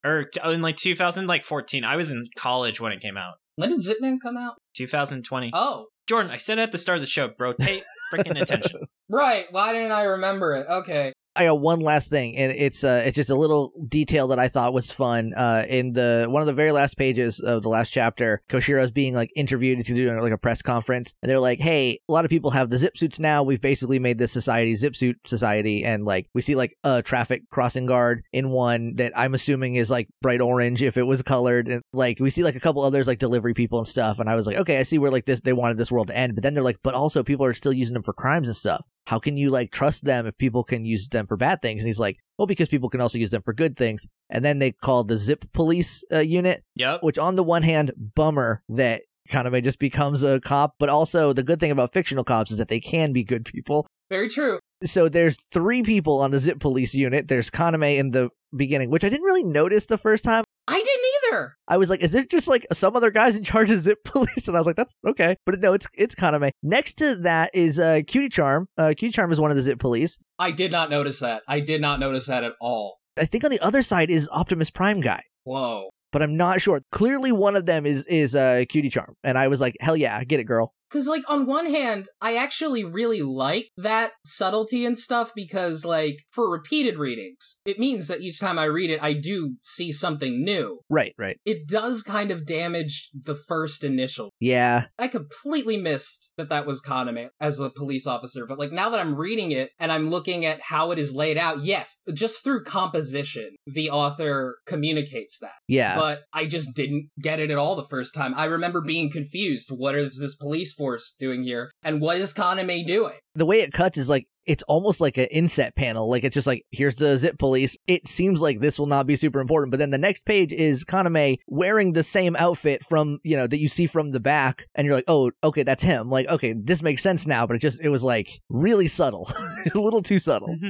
[0.04, 1.84] Or oh, in like 2014.
[1.84, 3.34] I was in college when it came out.
[3.62, 4.56] When did Zipman come out?
[4.76, 5.50] 2020.
[5.54, 7.54] Oh, Jordan, I said at the start of the show, bro.
[7.54, 7.82] Pay
[8.12, 8.80] freaking attention.
[9.08, 9.46] right.
[9.50, 10.66] Why didn't I remember it?
[10.68, 11.12] Okay.
[11.34, 14.48] I got one last thing, and it's uh, it's just a little detail that I
[14.48, 15.32] thought was fun.
[15.34, 19.14] Uh, in the one of the very last pages of the last chapter, Koshiro's being
[19.14, 19.78] like interviewed.
[19.78, 22.68] He's doing like a press conference, and they're like, "Hey, a lot of people have
[22.68, 23.42] the zip suits now.
[23.42, 27.48] We've basically made this society zip suit society, and like we see like a traffic
[27.50, 31.66] crossing guard in one that I'm assuming is like bright orange if it was colored,
[31.66, 34.18] and like we see like a couple others like delivery people and stuff.
[34.18, 36.16] And I was like, okay, I see where like this they wanted this world to
[36.16, 38.56] end, but then they're like, but also people are still using them for crimes and
[38.56, 41.82] stuff how can you like trust them if people can use them for bad things?
[41.82, 44.06] And he's like, well, because people can also use them for good things.
[44.30, 47.02] And then they called the Zip Police uh, unit, Yep.
[47.02, 51.42] which on the one hand, bummer that Kaname just becomes a cop, but also the
[51.42, 53.86] good thing about fictional cops is that they can be good people.
[54.10, 54.58] Very true.
[54.84, 57.28] So there's three people on the Zip Police unit.
[57.28, 60.44] There's Kaname in the beginning, which I didn't really notice the first time.
[60.68, 61.01] I didn't
[61.32, 61.56] either.
[61.68, 64.48] I was like, is there just like some other guys in charge of Zip Police?
[64.48, 65.36] And I was like, that's okay.
[65.46, 66.50] But no, it's it's Kaname.
[66.62, 68.68] Next to that is uh, Cutie Charm.
[68.76, 70.18] Uh, Cutie Charm is one of the Zip Police.
[70.38, 71.42] I did not notice that.
[71.48, 72.98] I did not notice that at all.
[73.16, 75.90] I think on the other side is Optimus Prime guy, Whoa.
[76.12, 76.80] but I'm not sure.
[76.92, 80.22] Clearly, one of them is is uh, Cutie Charm, and I was like, hell yeah,
[80.24, 80.72] get it, girl.
[80.92, 86.18] Because, like, on one hand, I actually really like that subtlety and stuff because, like,
[86.30, 90.44] for repeated readings, it means that each time I read it, I do see something
[90.44, 90.80] new.
[90.90, 94.30] Right, right, It does kind of damage the first initial.
[94.38, 98.90] yeah, I completely missed that that was Kaname as a police officer, but, like, now
[98.90, 102.44] that I'm reading it and I'm looking at how it is laid out, yes, just
[102.44, 105.52] through composition, the author communicates that.
[105.68, 105.96] yeah.
[105.96, 108.34] But I just didn't get it at all the first time.
[108.36, 109.70] I remember being confused.
[109.70, 111.70] What is this police force doing here?
[111.84, 113.14] And what is Kaname doing?
[113.34, 116.08] the way it cuts is like it's almost like an inset panel.
[116.10, 117.76] Like it's just like here's the Zip Police.
[117.86, 120.84] It seems like this will not be super important, but then the next page is
[120.84, 124.86] Kaname wearing the same outfit from you know that you see from the back, and
[124.86, 126.10] you're like, oh, okay, that's him.
[126.10, 127.46] Like, okay, this makes sense now.
[127.46, 129.30] But it just it was like really subtle,
[129.74, 130.56] a little too subtle.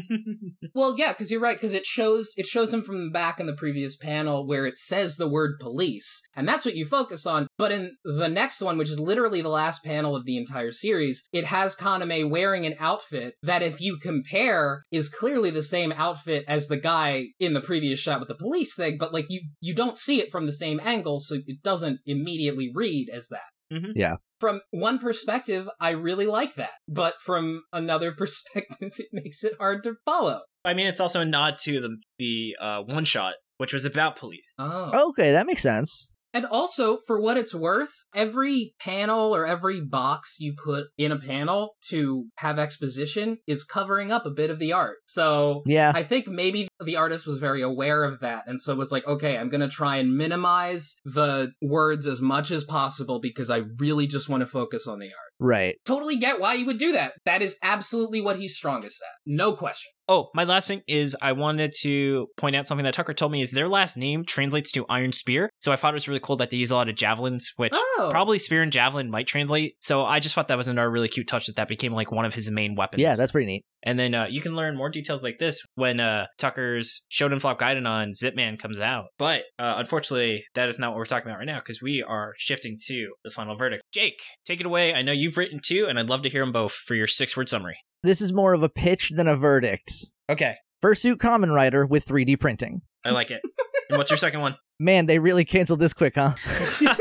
[0.74, 1.56] Well, yeah, because you're right.
[1.56, 4.78] Because it shows it shows him from the back in the previous panel where it
[4.78, 7.46] says the word police, and that's what you focus on.
[7.58, 11.28] But in the next one, which is literally the last panel of the entire series,
[11.32, 16.44] it has Kaname wearing an outfit that, if you compare, is clearly the same outfit
[16.48, 18.96] as the guy in the previous shot with the police thing.
[18.98, 22.70] But like you, you don't see it from the same angle, so it doesn't immediately
[22.74, 23.42] read as that.
[23.72, 24.18] Mhm.
[24.38, 26.72] From one perspective, I really like that.
[26.88, 30.42] But from another perspective, it makes it hard to follow.
[30.64, 34.16] I mean, it's also a nod to the the uh, one shot, which was about
[34.16, 34.54] police.
[34.58, 35.08] Oh.
[35.10, 36.16] Okay, that makes sense.
[36.34, 41.18] And also, for what it's worth, every panel or every box you put in a
[41.18, 44.98] panel to have exposition is covering up a bit of the art.
[45.06, 48.92] So Yeah, I think maybe the artist was very aware of that and so was
[48.92, 53.50] like, okay, I'm going to try and minimize the words as much as possible because
[53.50, 55.32] I really just want to focus on the art.
[55.38, 55.76] right.
[55.84, 57.14] Totally get why you would do that.
[57.24, 59.20] That is absolutely what he's strongest at.
[59.26, 59.92] No question.
[60.12, 63.40] Oh, my last thing is I wanted to point out something that Tucker told me
[63.40, 65.48] is their last name translates to Iron Spear.
[65.58, 67.72] So I thought it was really cool that they use a lot of javelins, which
[67.74, 68.08] Oh.
[68.10, 69.76] probably spear and javelin might translate.
[69.80, 72.26] So I just thought that was another really cute touch that that became like one
[72.26, 73.02] of his main weapons.
[73.02, 73.62] Yeah, that's pretty neat.
[73.84, 77.58] And then uh, you can learn more details like this when uh, Tucker's Shonen Flop
[77.58, 79.06] Gaiden on Zipman comes out.
[79.18, 82.34] But uh, unfortunately, that is not what we're talking about right now because we are
[82.36, 83.82] shifting to the final verdict.
[83.94, 84.92] Jake, take it away.
[84.92, 87.34] I know you've written two, and I'd love to hear them both for your six
[87.34, 87.78] word summary.
[88.02, 90.12] This is more of a pitch than a verdict.
[90.30, 92.82] Okay, Fursuit Common Writer with 3D printing.
[93.04, 93.40] I like it.
[93.88, 94.56] and what's your second one?
[94.80, 96.34] Man, they really canceled this quick, huh?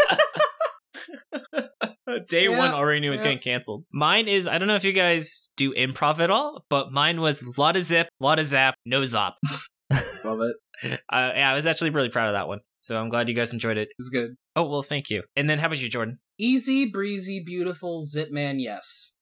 [2.27, 3.25] Day Yeah, one already knew it was yeah.
[3.27, 3.85] getting canceled.
[3.91, 7.57] Mine is I don't know if you guys do improv at all, but mine was
[7.57, 9.33] lot of zip, lot of zap, no zop.
[10.25, 10.99] Love it.
[11.09, 12.59] Uh, yeah, I was actually really proud of that one.
[12.81, 13.89] So I'm glad you guys enjoyed it.
[13.97, 14.31] It's good.
[14.55, 15.23] Oh well, thank you.
[15.35, 16.19] And then how about you, Jordan?
[16.37, 18.59] Easy, breezy, beautiful, zip man.
[18.59, 19.13] yes.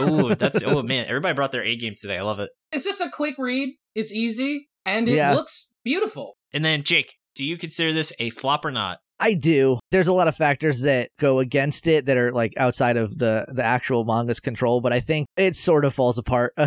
[0.00, 2.18] Ooh, that's oh man, everybody brought their A game today.
[2.18, 2.50] I love it.
[2.72, 3.70] It's just a quick read.
[3.94, 5.34] It's easy, and it Yeah.
[5.34, 6.36] looks beautiful.
[6.52, 8.98] And then Jake, do you consider this a flop or not?
[9.20, 9.78] I do.
[9.92, 13.46] There's a lot of factors that go against it that are like outside of the
[13.48, 16.52] the actual manga's control, but I think it sort of falls apart.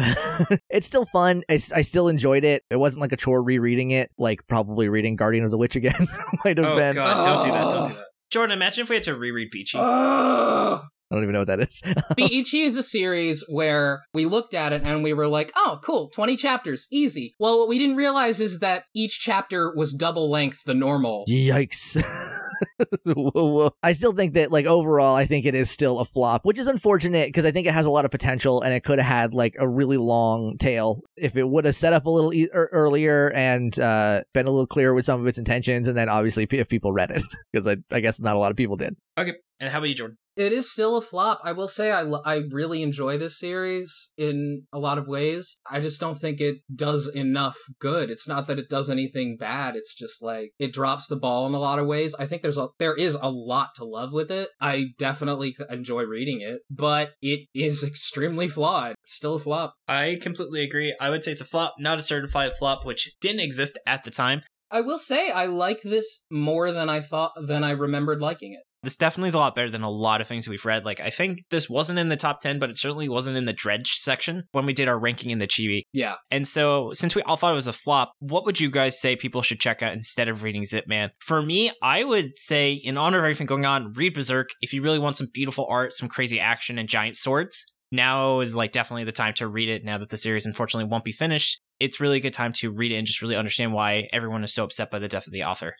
[0.70, 1.44] it's still fun.
[1.50, 2.64] I, I still enjoyed it.
[2.72, 6.08] It wasn't like a chore rereading it, like probably reading Guardian of the Witch again
[6.46, 6.96] might have Oh been.
[6.96, 8.06] god, don't do that, don't do that.
[8.32, 9.78] Jordan, imagine if we had to reread Peachy.
[9.80, 10.82] Ugh.
[11.10, 11.82] I don't even know what that is.
[12.18, 16.10] Ichi is a series where we looked at it and we were like, oh, cool,
[16.10, 17.34] 20 chapters, easy.
[17.40, 21.26] Well, what we didn't realize is that each chapter was double length the normal.
[21.30, 22.04] Yikes.
[23.04, 23.72] Whoa, whoa.
[23.84, 26.68] I still think that, like, overall, I think it is still a flop, which is
[26.68, 29.34] unfortunate because I think it has a lot of potential and it could have had,
[29.36, 32.70] like, a really long tail if it would have set up a little e- er-
[32.72, 35.88] earlier and uh, been a little clearer with some of its intentions.
[35.88, 38.52] And then obviously, p- if people read it, because I, I guess not a lot
[38.52, 38.96] of people did.
[39.18, 39.34] Okay.
[39.60, 40.18] And how about you, Jordan?
[40.38, 41.42] It is still a flop.
[41.44, 45.58] I will say I, I really enjoy this series in a lot of ways.
[45.70, 48.12] I just don't think it does enough good.
[48.12, 49.76] It's not that it does anything bad.
[49.76, 52.14] It's just like it drops the ball in a lot of ways.
[52.20, 54.50] I think there's a there is a lot to love with it.
[54.62, 58.96] I definitely enjoy reading it, but it is extremely flawed.
[59.04, 59.74] It's still a flop.
[59.88, 60.96] I completely agree.
[61.02, 64.12] I would say it's a flop, not a certified flop, which didn't exist at the
[64.12, 64.44] time.
[64.70, 68.67] I will say I like this more than I thought than I remembered liking it.
[68.88, 70.86] This definitely is a lot better than a lot of things we've read.
[70.86, 73.52] Like, I think this wasn't in the top 10, but it certainly wasn't in the
[73.52, 75.82] Dredge section when we did our ranking in the Chibi.
[75.92, 76.16] Yeah.
[76.32, 79.18] And so, since we all thought it was a flop, what would you guys say
[79.18, 81.10] people should check out instead of reading Zip Man?
[81.20, 84.82] For me, I would say, in honor of everything going on, read Berserk if you
[84.82, 87.66] really want some beautiful art, some crazy action, and giant swords.
[87.92, 91.04] Now is like definitely the time to read it now that the series unfortunately won't
[91.04, 91.60] be finished.
[91.82, 94.54] It's really a good time to read it and just really understand why everyone is
[94.54, 95.76] so upset by the death of the author.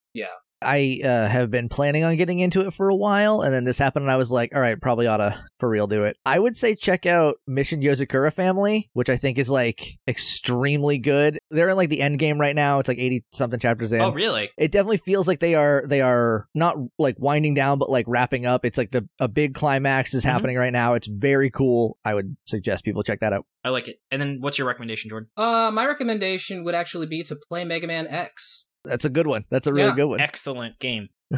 [0.62, 3.78] I uh, have been planning on getting into it for a while, and then this
[3.78, 6.18] happened, and I was like, all right, probably ought to for real do it.
[6.26, 11.40] I would say check out Mission Yozakura Family, which I think is like extremely good.
[11.50, 12.80] They're in like the end game right now.
[12.80, 14.02] It's like 80 something chapters in.
[14.02, 14.50] Oh, really?
[14.58, 18.46] It definitely feels like they are they are not like winding down, but like wrapping
[18.46, 18.66] up.
[18.66, 20.30] It's like the a big climax is Mhm.
[20.30, 20.94] happening right now.
[20.94, 21.98] It's very cool.
[22.06, 23.46] I would suggest people check that out.
[23.64, 24.00] I like it.
[24.12, 25.30] And then what's your recommendation, Jordan?
[25.36, 28.66] Uh, my recommendation would actually be to play Mega Man X.
[28.88, 29.46] That's a good one.
[29.50, 29.96] That's a really Yeah.
[29.96, 30.20] good one.
[30.20, 31.10] Excellent game.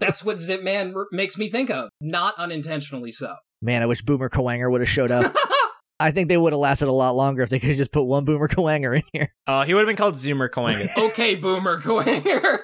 [0.00, 3.34] That's what Zip Man r- makes me think of, not unintentionally so.
[3.62, 5.34] Man, I wish Boomer Kuwanger would have showed up.
[6.00, 8.04] I think they would have lasted a lot longer if they could have just put
[8.04, 9.34] one Boomer Kuwanger in here.
[9.48, 10.96] Uh, he would have been called Zoomer Koanga.
[11.10, 12.58] okay, Boomer Kuwanger.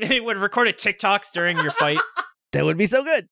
[0.00, 2.00] he would have recorded TikToks during your fight.
[2.52, 3.26] That would be so good.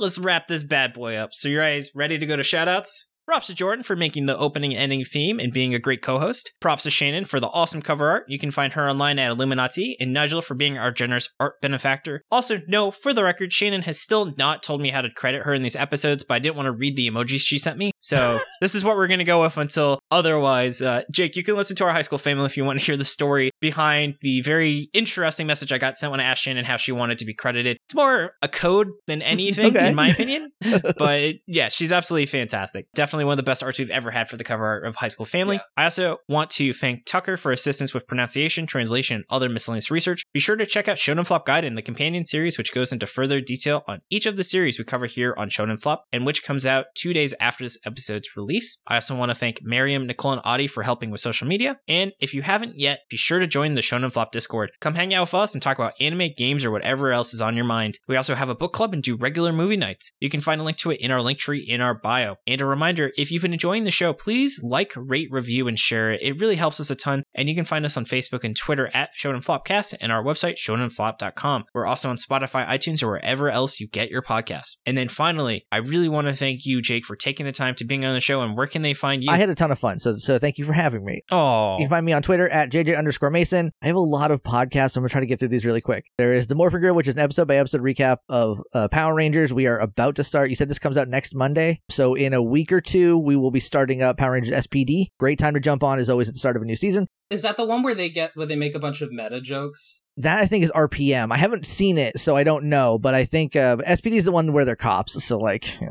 [0.00, 1.30] Let's wrap this bad boy up.
[1.32, 3.04] So you guys ready to go to shoutouts?
[3.26, 6.52] Props to Jordan for making the opening and ending theme and being a great co-host.
[6.60, 8.24] Props to Shannon for the awesome cover art.
[8.28, 12.22] You can find her online at Illuminati, and Nigel for being our generous art benefactor.
[12.30, 15.52] Also, no, for the record, Shannon has still not told me how to credit her
[15.54, 17.90] in these episodes, but I didn't want to read the emojis she sent me.
[18.06, 20.80] So this is what we're going to go with until otherwise.
[20.80, 22.96] Uh, Jake, you can listen to our high school family if you want to hear
[22.96, 26.76] the story behind the very interesting message I got sent when I asked Shannon how
[26.76, 27.78] she wanted to be credited.
[27.88, 29.88] It's more a code than anything, Okay.
[29.88, 30.52] in my opinion.
[30.98, 32.86] but yeah, she's absolutely fantastic.
[32.94, 35.08] Definitely one of the best arts we've ever had for the cover art of High
[35.08, 35.56] School Family.
[35.56, 35.62] Yeah.
[35.76, 40.22] I also want to thank Tucker for assistance with pronunciation, translation, and other miscellaneous research.
[40.32, 43.06] Be sure to check out Shonen Flop Gaiden and the companion series, which goes into
[43.06, 46.44] further detail on each of the series we cover here on Shonen Flop, and which
[46.44, 48.78] comes out two days after this episode's release.
[48.86, 51.78] I also want to thank Miriam, Nicole, and Audie for helping with social media.
[51.88, 54.70] And if you haven't yet, be sure to join the Shonen Flop Discord.
[54.80, 57.56] Come hang out with us and talk about anime, games, or whatever else is on
[57.56, 57.98] your mind.
[58.06, 60.12] We also have a book club and do regular movie nights.
[60.20, 62.36] You can find a link to it in our link tree in our bio.
[62.46, 66.12] And a reminder if you've been enjoying the show, please like, rate, review, and share
[66.12, 66.20] it.
[66.22, 67.22] It really helps us a ton.
[67.34, 70.56] And you can find us on Facebook and Twitter at Shonen Flopcast and our website,
[70.56, 71.64] shonenflop.com.
[71.72, 74.76] We're also on Spotify, iTunes, or wherever else you get your podcast.
[74.84, 77.84] And then finally, I really want to thank you, Jake, for taking the time to
[77.86, 78.40] being on the show.
[78.42, 79.30] And where can they find you?
[79.30, 81.22] I had a ton of fun, so so thank you for having me.
[81.30, 83.72] oh, You can find me on Twitter at JJ underscore Mason.
[83.82, 84.96] I have a lot of podcasts.
[84.96, 86.06] I'm going to try to get through these really quick.
[86.18, 89.14] There is The Morphin Grid, which is an episode by episode recap of uh, Power
[89.14, 89.52] Rangers.
[89.52, 90.48] We are about to start.
[90.50, 91.80] You said this comes out next Monday.
[91.88, 95.06] So in a week or two, we will be starting up Power Rangers SPD.
[95.18, 97.06] Great time to jump on is always at the start of a new season.
[97.28, 100.02] Is that the one where they get where they make a bunch of meta jokes?
[100.18, 101.32] That I think is RPM.
[101.32, 102.98] I haven't seen it, so I don't know.
[102.98, 105.22] But I think uh, SPD is the one where they're cops.
[105.24, 105.88] So like, yeah.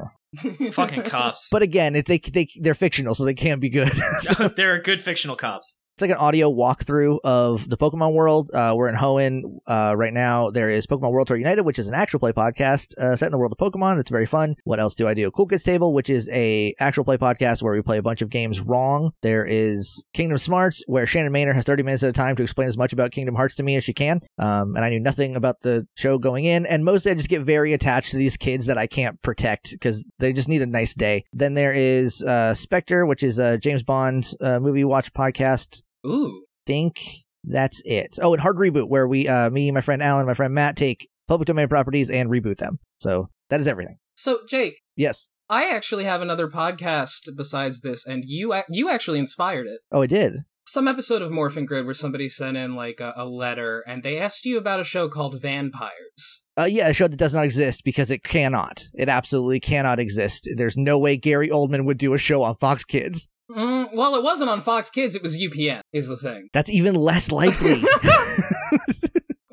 [0.72, 1.50] Fucking cops.
[1.52, 3.92] but again, it, they they they're fictional, so they can't be good.
[4.20, 5.82] So They're good fictional cops.
[5.96, 8.52] It's like an audio walkthrough of the Pokemon world.
[8.54, 10.50] Uh, we're in Hoenn uh, right now.
[10.50, 13.32] There is Pokemon World Tour United, which is an actual play podcast uh, set in
[13.32, 13.98] the world of Pokemon.
[14.02, 14.58] It's very fun.
[14.66, 15.32] What else do I do?
[15.32, 18.30] Cool Kids Table, which is a actual play podcast where we play a bunch of
[18.30, 19.12] games wrong.
[19.22, 22.68] There is Kingdom Smarts, where Shannon Maynard has 30 minutes at a time to explain
[22.68, 24.20] as much about Kingdom Hearts to me as she can.
[24.38, 26.66] Um, and I knew nothing about the show going in.
[26.66, 30.04] And mostly I just get very attached to these kids that I can't protect because
[30.20, 31.24] they just need a nice day.
[31.32, 36.44] Then there is uh, Spectre, which is a James Bond uh, movie watch podcast Ooh.
[36.66, 37.02] think
[37.44, 38.18] that's it.
[38.22, 41.08] Oh, and Hard Reboot, where we, uh, me, my friend Alan, my friend Matt, take
[41.28, 42.80] public domain properties and reboot them.
[43.00, 43.98] So that is everything.
[44.16, 45.30] So Jake, Yes.
[45.48, 49.82] I actually have another podcast besides this, and you you actually inspired it.
[49.92, 50.38] Oh, I did.
[50.66, 54.18] Some episode of Morphin Grid where somebody sent in like a, a letter and they
[54.18, 56.44] asked you about a show called Vampires.
[56.58, 58.84] Uh, yeah, a show that does not exist because it cannot.
[58.94, 60.50] It absolutely cannot exist.
[60.56, 63.28] There's no way Gary Oldman would do a show on Fox Kids.
[63.52, 66.48] Mm, well, it wasn't on Fox Kids, it was UPN, is the thing.
[66.52, 67.82] That's even less likely.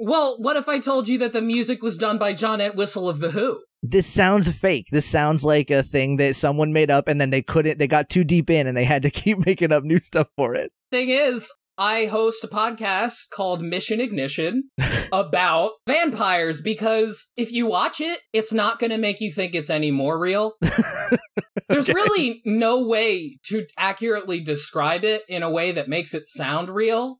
[0.04, 3.20] Well, what if I told you that the music was done by John Entwistle of
[3.20, 3.62] The Who?
[3.82, 4.86] This sounds fake.
[4.92, 8.08] This sounds like a thing that someone made up and then they couldn't, they got
[8.08, 10.70] too deep in and they had to keep making up new stuff for it.
[10.90, 14.64] Thing is, I host a podcast called Mission Ignition
[15.12, 19.70] about vampires because if you watch it, it's not going to make you think it's
[19.70, 20.52] any more real.
[21.68, 21.94] There's Okay.
[21.94, 27.18] really no way to accurately describe it in a way that makes it sound real.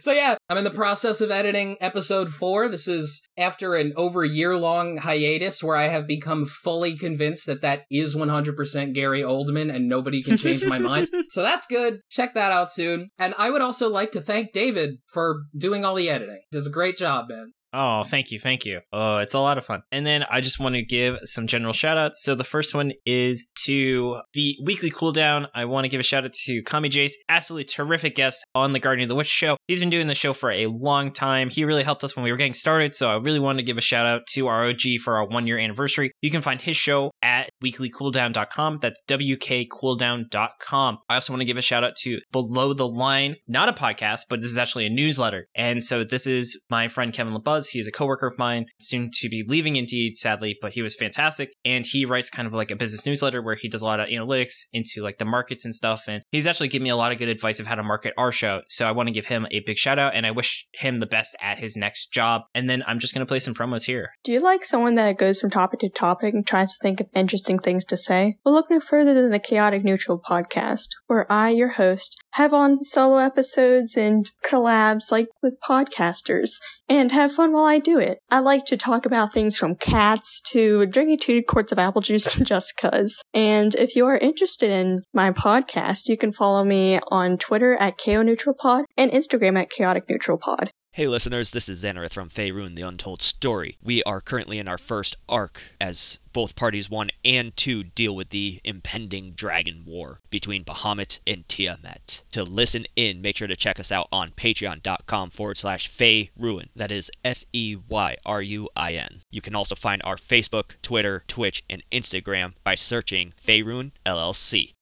[0.00, 2.68] so yeah, I'm in the process of editing episode 4.
[2.68, 7.62] This is after an over year long hiatus where I have become fully convinced that
[7.62, 11.08] that is 100% Gary Oldman and nobody can change my mind.
[11.28, 12.00] So that's good.
[12.10, 13.08] Check that out soon.
[13.18, 16.42] And I would also like to thank David for doing all the editing.
[16.52, 17.52] Does a great job, man.
[17.72, 18.80] Oh, thank you, thank you.
[18.92, 19.82] Oh, it's a lot of fun.
[19.90, 22.22] And then I just want to give some general shout outs.
[22.22, 25.48] So the first one is to the weekly cooldown.
[25.54, 28.78] I want to give a shout out to Kami Jace, absolutely terrific guest on the
[28.78, 29.56] Guardian of the Witch show.
[29.66, 31.50] He's been doing the show for a long time.
[31.50, 32.94] He really helped us when we were getting started.
[32.94, 35.58] So I really wanted to give a shout out to ROG for our one year
[35.58, 36.12] anniversary.
[36.22, 38.78] You can find his show at weeklycooldown.com.
[38.80, 40.98] That's wkcooldown.com.
[41.08, 44.22] I also want to give a shout out to Below the Line, not a podcast,
[44.28, 45.46] but this is actually a newsletter.
[45.54, 47.68] And so this is my friend Kevin LeBuzz.
[47.70, 50.94] He is a coworker of mine, soon to be leaving Indeed, sadly, but he was
[50.94, 51.50] fantastic.
[51.64, 54.08] And he writes kind of like a business newsletter where he does a lot of
[54.08, 56.04] analytics into like the markets and stuff.
[56.06, 58.32] And he's actually given me a lot of good advice of how to market our
[58.32, 58.43] show.
[58.68, 61.06] So I want to give him a big shout out and I wish him the
[61.06, 62.42] best at his next job.
[62.54, 64.10] And then I'm just going to play some promos here.
[64.22, 67.08] Do you like someone that goes from topic to topic and tries to think of
[67.14, 68.36] interesting things to say?
[68.44, 72.82] Well, look no further than the Chaotic Neutral podcast, where I, your host, have on
[72.82, 76.50] solo episodes and collabs like with podcasters
[76.88, 78.18] and have fun while I do it.
[78.30, 82.24] I like to talk about things from cats to drinking two quarts of apple juice
[82.42, 83.22] just cuz.
[83.32, 87.98] And if you are interested in my podcast, you can follow me on Twitter at
[87.98, 90.72] KO Neutral Pod and Instagram at Chaotic Neutral Pod.
[90.90, 93.78] Hey listeners, this is Xanareth from Feyruin, the Untold Story.
[93.80, 98.30] We are currently in our first arc as both parties 1 and 2 deal with
[98.30, 102.24] the impending dragon war between Bahamut and Tiamat.
[102.32, 106.70] To listen in, make sure to check us out on patreon.com forward slash Feyruin.
[106.74, 109.20] That is F E Y R U I N.
[109.30, 114.72] You can also find our Facebook, Twitter, Twitch, and Instagram by searching Feyruin LLC.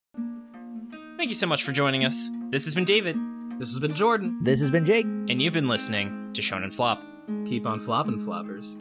[1.19, 2.31] Thank you so much for joining us.
[2.51, 3.17] This has been David,
[3.63, 4.39] This has been Jordan.
[4.43, 5.05] This has been Jake.
[5.05, 7.01] and you've been listening to Shonen Flop.
[7.47, 8.77] Keep on flopping, floppers.